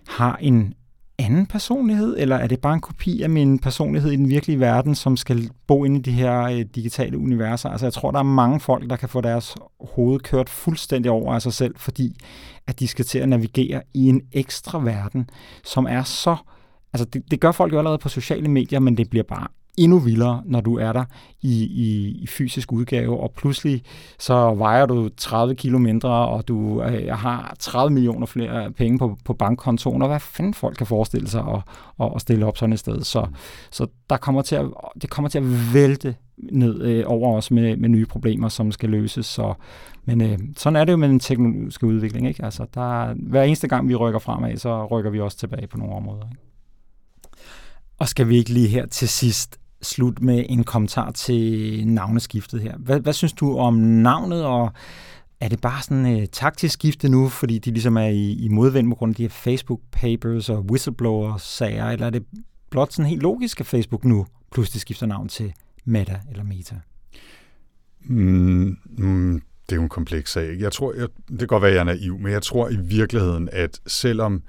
[0.09, 0.75] har en
[1.19, 4.95] anden personlighed, eller er det bare en kopi af min personlighed i den virkelige verden,
[4.95, 7.71] som skal bo inde i de her øh, digitale universer?
[7.71, 11.35] Altså jeg tror, der er mange folk, der kan få deres hoved kørt fuldstændig over
[11.35, 12.17] af sig selv, fordi
[12.67, 15.31] at de skal til at navigere i en ekstra verden,
[15.65, 16.37] som er så...
[16.93, 19.47] Altså det, det gør folk jo allerede på sociale medier, men det bliver bare
[19.79, 21.05] endnu vildere, når du er der
[21.43, 23.83] i, i, i fysisk udgave, og pludselig
[24.19, 29.19] så vejer du 30 kilo mindre, og du øh, har 30 millioner flere penge på,
[29.25, 31.63] på bankkontoen, og hvad fanden folk kan forestille sig at,
[32.01, 33.03] at, at stille op sådan et sted.
[33.03, 33.27] Så,
[33.71, 34.67] så der kommer til at,
[35.03, 38.89] det kommer til at vælte ned øh, over os med, med nye problemer, som skal
[38.89, 39.27] løses.
[39.27, 39.55] Så,
[40.05, 42.29] men øh, sådan er det jo med den teknologiske udvikling.
[42.29, 42.45] Ikke?
[42.45, 45.95] Altså, der, hver eneste gang, vi rykker fremad, så rykker vi også tilbage på nogle
[45.95, 46.27] områder.
[46.31, 46.43] Ikke?
[47.99, 52.77] Og skal vi ikke lige her til sidst slutte med en kommentar til navneskiftet her.
[52.79, 54.73] Hvad, hvad synes du om navnet, og
[55.41, 58.89] er det bare sådan et taktisk skifte nu, fordi de ligesom er i, i modvind
[58.89, 62.25] på grund af de her Facebook-papers og whistleblower-sager, eller er det
[62.71, 65.53] blot sådan helt logisk, at Facebook nu pludselig skifter navn til
[65.85, 66.75] Meta eller Meta?
[68.05, 70.57] Mm, mm, det er jo en kompleks sag.
[70.59, 72.77] Jeg tror, jeg, det kan godt være, at jeg er naiv, men jeg tror i
[72.77, 74.43] virkeligheden, at selvom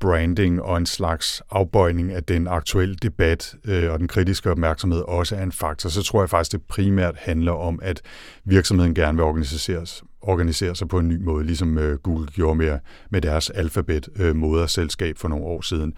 [0.00, 5.36] branding og en slags afbøjning af den aktuelle debat øh, og den kritiske opmærksomhed også
[5.36, 8.02] er en faktor, så tror jeg faktisk, det primært handler om, at
[8.44, 12.78] virksomheden gerne vil organiseres, organisere sig på en ny måde, ligesom øh, Google gjorde med,
[13.10, 15.94] med deres alfabet øh, moderselskab for nogle år siden.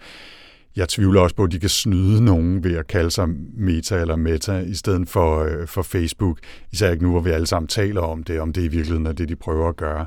[0.75, 4.15] Jeg tvivler også på, at de kan snyde nogen ved at kalde sig Meta eller
[4.15, 6.39] Meta i stedet for, øh, for Facebook.
[6.71, 9.11] Især ikke nu, hvor vi alle sammen taler om det, om det i virkeligheden er
[9.11, 10.05] det, de prøver at gøre.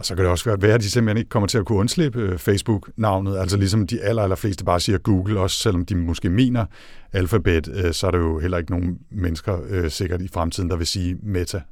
[0.00, 2.20] Og så kan det også være, at de simpelthen ikke kommer til at kunne undslippe
[2.20, 3.38] øh, Facebook-navnet.
[3.38, 6.66] Altså ligesom de aller, aller fleste bare siger Google, også selvom de måske mener
[7.12, 10.76] alfabet, øh, så er der jo heller ikke nogen mennesker øh, sikkert i fremtiden, der
[10.76, 11.62] vil sige Meta.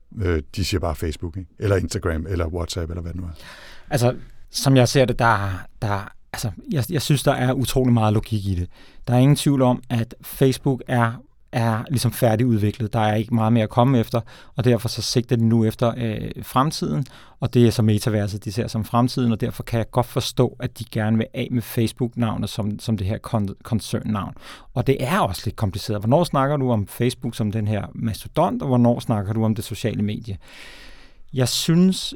[0.57, 1.51] De siger bare Facebook, ikke?
[1.59, 3.33] eller Instagram, eller WhatsApp, eller hvad det nu er.
[3.91, 4.15] Altså,
[4.51, 8.47] som jeg ser det, der, der altså, jeg, jeg synes, der er utrolig meget logik
[8.47, 8.69] i det.
[9.09, 11.13] Der er ingen tvivl om, at Facebook er
[11.53, 12.93] er ligesom færdigudviklet.
[12.93, 14.21] Der er ikke meget mere at komme efter,
[14.57, 17.05] og derfor så sigter de nu efter øh, fremtiden,
[17.41, 20.57] og det er så metaverset, de ser som fremtiden, og derfor kan jeg godt forstå,
[20.61, 24.35] at de gerne vil af med Facebook-navnet som, som det her kon- koncern-navn.
[24.75, 26.01] Og det er også lidt kompliceret.
[26.01, 29.65] Hvornår snakker du om Facebook som den her mastodont, og hvornår snakker du om det
[29.65, 30.39] sociale medie?
[31.33, 32.15] Jeg synes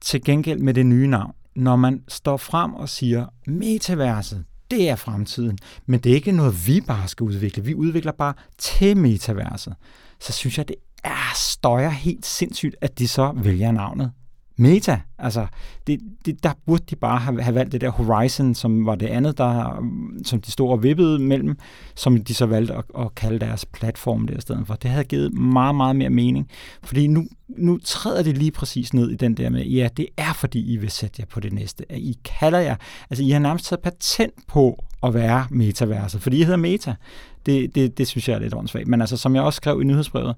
[0.00, 4.96] til gengæld med det nye navn, når man står frem og siger, metaverset, det er
[4.96, 5.58] fremtiden.
[5.86, 7.64] Men det er ikke noget, vi bare skal udvikle.
[7.64, 9.74] Vi udvikler bare til metaverset.
[10.20, 14.12] Så synes jeg, det er støjer helt sindssygt, at de så vælger navnet
[14.56, 15.00] Meta.
[15.18, 15.46] Altså,
[15.86, 19.06] det, det, der burde de bare have, have valgt det der Horizon, som var det
[19.06, 19.84] andet, der,
[20.24, 21.58] som de stod og vippede mellem,
[21.94, 24.74] som de så valgte at, at kalde deres platform der i stedet for.
[24.74, 26.48] Det havde givet meget, meget mere mening.
[26.82, 30.32] Fordi nu, nu træder det lige præcis ned i den der med, ja, det er
[30.32, 31.92] fordi, I vil sætte jer på det næste.
[31.92, 32.76] At I kalder jer,
[33.10, 36.94] altså I har nærmest taget patent på at være metaverset, fordi I hedder Meta.
[37.46, 38.88] Det, det, det synes jeg er lidt åndssvagt.
[38.88, 40.34] Men altså, som jeg også skrev i nyhedsbrevet,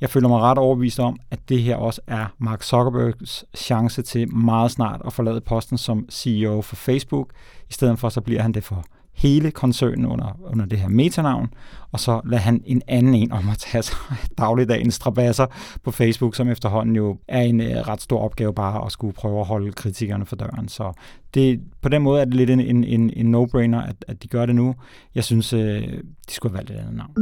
[0.00, 4.34] jeg føler mig ret overbevist om, at det her også er Mark Zuckerbergs chance til
[4.34, 7.32] meget snart at forlade posten som CEO for Facebook.
[7.70, 8.84] I stedet for, så bliver han det for
[9.18, 11.48] hele koncernen under, under det her metanavn,
[11.92, 13.96] og så lader han en anden en om at tage sig
[14.38, 15.46] dagligdagens strabasser
[15.84, 19.40] på Facebook, som efterhånden jo er en øh, ret stor opgave bare at skulle prøve
[19.40, 20.68] at holde kritikerne for døren.
[20.68, 20.92] Så
[21.34, 24.46] det, på den måde er det lidt en, en, en, no-brainer, at, at de gør
[24.46, 24.74] det nu.
[25.14, 25.82] Jeg synes, øh,
[26.28, 27.12] de skulle have valgt et andet navn.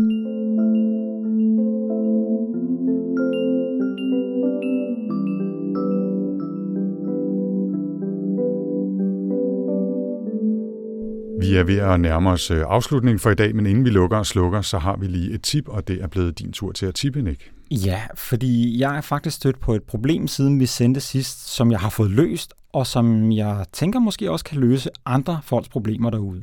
[11.46, 14.18] Vi er ved at nærme os øh, afslutningen for i dag, men inden vi lukker
[14.18, 16.86] og slukker, så har vi lige et tip, og det er blevet din tur til
[16.86, 17.52] at tippe, Nick.
[17.70, 21.80] Ja, fordi jeg er faktisk stødt på et problem, siden vi sendte sidst, som jeg
[21.80, 26.42] har fået løst, og som jeg tænker måske også kan løse andre folks problemer derude.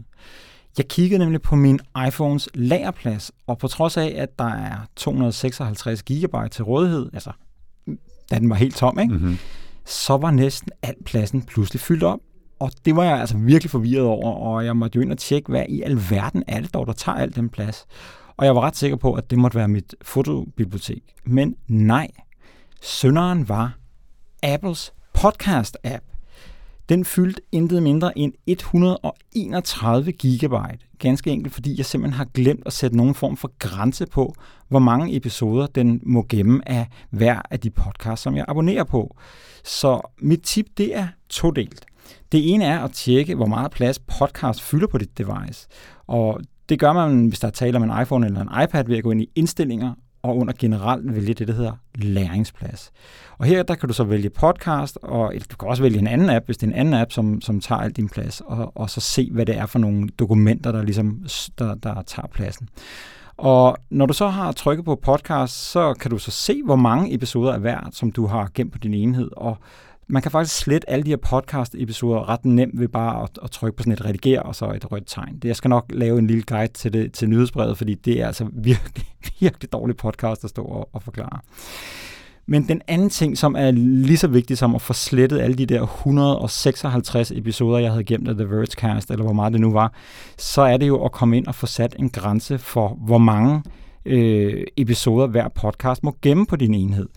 [0.77, 6.03] Jeg kiggede nemlig på min iPhones lagerplads, og på trods af, at der er 256
[6.03, 7.31] GB til rådighed, altså
[8.31, 9.13] da den var helt tom, ikke?
[9.13, 9.37] Mm-hmm.
[9.85, 12.19] så var næsten al pladsen pludselig fyldt op
[12.63, 15.49] og det var jeg altså virkelig forvirret over, og jeg måtte jo ind og tjekke,
[15.49, 17.85] hvad i alverden er det dog, der tager al den plads.
[18.37, 21.03] Og jeg var ret sikker på, at det måtte være mit fotobibliotek.
[21.25, 22.07] Men nej,
[22.81, 23.77] sønderen var
[24.43, 26.03] Apples podcast-app.
[26.89, 30.85] Den fyldte intet mindre end 131 gigabyte.
[30.99, 34.35] Ganske enkelt, fordi jeg simpelthen har glemt at sætte nogen form for grænse på,
[34.67, 39.15] hvor mange episoder den må gemme af hver af de podcasts, som jeg abonnerer på.
[39.63, 41.85] Så mit tip, det er todelt.
[42.31, 45.67] Det ene er at tjekke, hvor meget plads podcast fylder på dit device.
[46.07, 48.97] Og det gør man, hvis der er tale om en iPhone eller en iPad, ved
[48.97, 49.93] at gå ind i indstillinger
[50.23, 52.91] og under generelt vælge det, der hedder læringsplads.
[53.37, 56.07] Og her der kan du så vælge podcast, og eller du kan også vælge en
[56.07, 58.71] anden app, hvis det er en anden app, som, som tager al din plads, og,
[58.75, 61.25] og så se, hvad det er for nogle dokumenter, der, ligesom,
[61.59, 62.69] der, der tager pladsen.
[63.37, 67.13] Og når du så har trykket på podcast, så kan du så se, hvor mange
[67.13, 69.57] episoder er hver, som du har gemt på din enhed, og
[70.07, 73.77] man kan faktisk slette alle de her podcast-episoder ret nemt ved bare at, at trykke
[73.77, 75.39] på sådan et rediger og så et rødt tegn.
[75.43, 78.47] Jeg skal nok lave en lille guide til, det, til nyhedsbrevet, fordi det er altså
[78.63, 79.05] virkelig,
[79.39, 81.39] virkelig dårlig podcast at stå og, og forklare.
[82.45, 85.65] Men den anden ting, som er lige så vigtig som at få slettet alle de
[85.65, 89.93] der 156 episoder, jeg havde gemt af The Vergecast, eller hvor meget det nu var,
[90.37, 93.63] så er det jo at komme ind og få sat en grænse for, hvor mange
[94.05, 97.07] øh, episoder hver podcast må gemme på din enhed.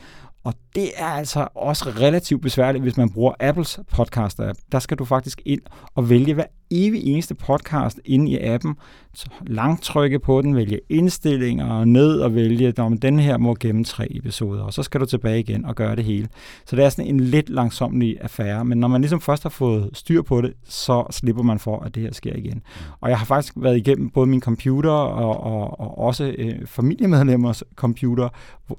[0.44, 4.66] Og det er altså også relativt besværligt, hvis man bruger Apples podcast-app.
[4.72, 5.60] Der skal du faktisk ind
[5.94, 8.76] og vælge hver evig eneste podcast inde i appen.
[9.14, 13.56] Så langt trykke på den, vælge indstillinger og ned og vælge, at den her må
[13.60, 16.28] gemme tre episoder, og så skal du tilbage igen og gøre det hele.
[16.66, 19.90] Så det er sådan en lidt langsomlig affære, men når man ligesom først har fået
[19.92, 22.62] styr på det, så slipper man for, at det her sker igen.
[23.00, 27.62] Og jeg har faktisk været igennem både min computer og, og, og også øh, familiemedlemmers
[27.74, 28.28] computer,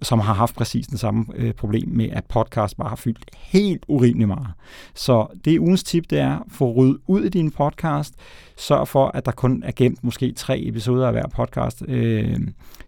[0.02, 3.86] som har haft præcis den samme øh, problem med, at podcast bare har fyldt helt
[3.88, 4.48] urimeligt meget.
[4.96, 8.14] Så det ugens tip, det er få ryddet ud i din podcast.
[8.58, 11.84] Sørg for, at der kun er gemt måske tre episoder af hver podcast.
[11.88, 12.40] Øh,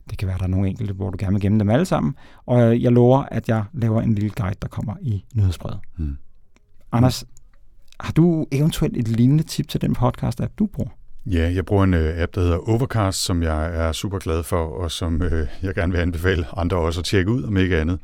[0.09, 1.85] det kan være, at der er nogle enkelte, hvor du gerne vil gemme dem alle
[1.85, 2.15] sammen.
[2.45, 5.79] Og jeg lover, at jeg laver en lille guide, der kommer i nyhedsbrevet.
[5.97, 6.17] Hmm.
[6.91, 7.25] Anders,
[7.99, 10.89] har du eventuelt et lignende tip til den podcast, at du bruger?
[11.25, 14.65] Ja, jeg bruger en uh, app, der hedder Overcast, som jeg er super glad for,
[14.65, 15.31] og som uh,
[15.63, 17.99] jeg gerne vil anbefale andre også at tjekke ud, om ikke andet.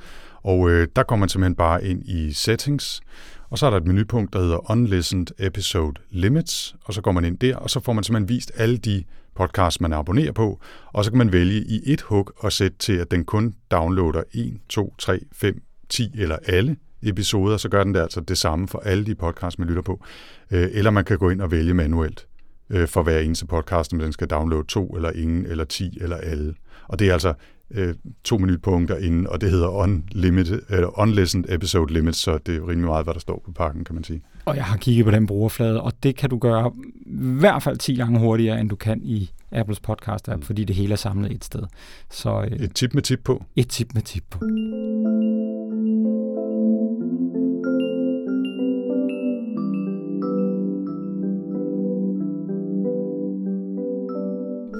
[0.45, 3.01] Og øh, der kommer man simpelthen bare ind i settings,
[3.49, 7.25] Og så er der et menupunkt, der hedder Unlistened Episode Limits, og så går man
[7.25, 9.03] ind der, og så får man simpelthen vist alle de
[9.35, 10.59] podcasts, man abonnerer på,
[10.93, 14.23] og så kan man vælge i et hug og sætte til, at den kun downloader
[14.33, 18.67] 1, 2, 3, 5, 10 eller alle episoder, så gør den det altså det samme
[18.67, 20.03] for alle de podcasts, man lytter på.
[20.51, 22.27] Øh, eller man kan gå ind og vælge manuelt
[22.69, 26.17] øh, for hver eneste podcast, om den skal downloade to, eller ingen, eller 10, eller
[26.17, 26.55] alle.
[26.87, 27.33] Og det er altså
[27.71, 32.57] øh, to minutpunkter inden, og det hedder unlimited, eller unlistened episode limits, så det er
[32.57, 34.21] jo rimelig meget, hvad der står på pakken, kan man sige.
[34.45, 36.71] Og jeg har kigget på den brugerflade, og det kan du gøre
[37.05, 40.45] i hvert fald 10 gange hurtigere, end du kan i Apples podcast app, mm.
[40.45, 41.63] fordi det hele er samlet et sted.
[42.11, 43.43] Så, øh, et tip med tip på.
[43.55, 44.39] Et tip med tip på.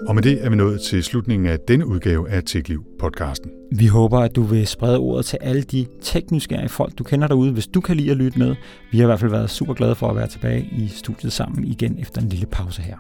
[0.08, 3.52] Og med det er vi nået til slutningen af denne udgave af TechLiv-podcasten.
[3.72, 7.52] Vi håber, at du vil sprede ordet til alle de tekniske folk, du kender derude,
[7.52, 8.56] hvis du kan lide at lytte med.
[8.92, 11.68] Vi har i hvert fald været super glade for at være tilbage i studiet sammen
[11.68, 12.98] igen efter en lille pause her.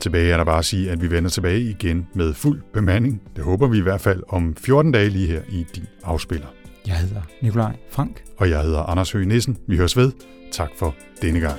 [0.00, 3.22] Tilbage er der bare at sige, at vi vender tilbage igen med fuld bemanding.
[3.36, 6.46] Det håber vi i hvert fald om 14 dage lige her i din afspiller.
[6.86, 8.22] Jeg hedder Nikolaj Frank.
[8.36, 9.56] Og jeg hedder Anders Høgh Nissen.
[9.68, 10.12] Vi høres ved.
[10.52, 11.58] Tak for denne gang.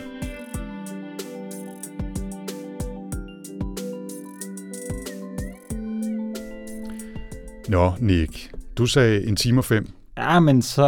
[7.68, 8.52] Nå, Nick.
[8.78, 9.90] Du sagde en time og fem.
[10.18, 10.84] Ja, men så...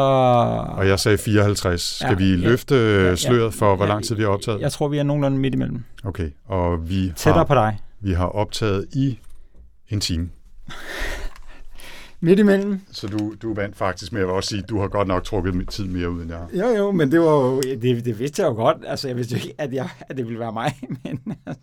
[0.77, 1.81] Og jeg sagde 54.
[1.81, 4.61] Skal ja, vi løfte ja, sløret for, hvor ja, lang tid vi har optaget?
[4.61, 5.83] Jeg tror, vi er nogenlunde midt imellem.
[6.03, 7.79] Okay, og vi Tættere har, på dig.
[7.99, 9.19] Vi har optaget i
[9.89, 10.29] en time.
[12.19, 12.79] midt imellem.
[12.91, 15.69] Så du, du vandt faktisk med at også sige, at du har godt nok trukket
[15.69, 16.45] tid mere ud, end jeg.
[16.53, 18.77] Jo, jo, men det, var jo, det, det vidste jeg jo godt.
[18.87, 20.73] Altså, jeg vidste jo ikke, at, jeg, at det ville være mig.
[21.03, 21.61] Men, altså.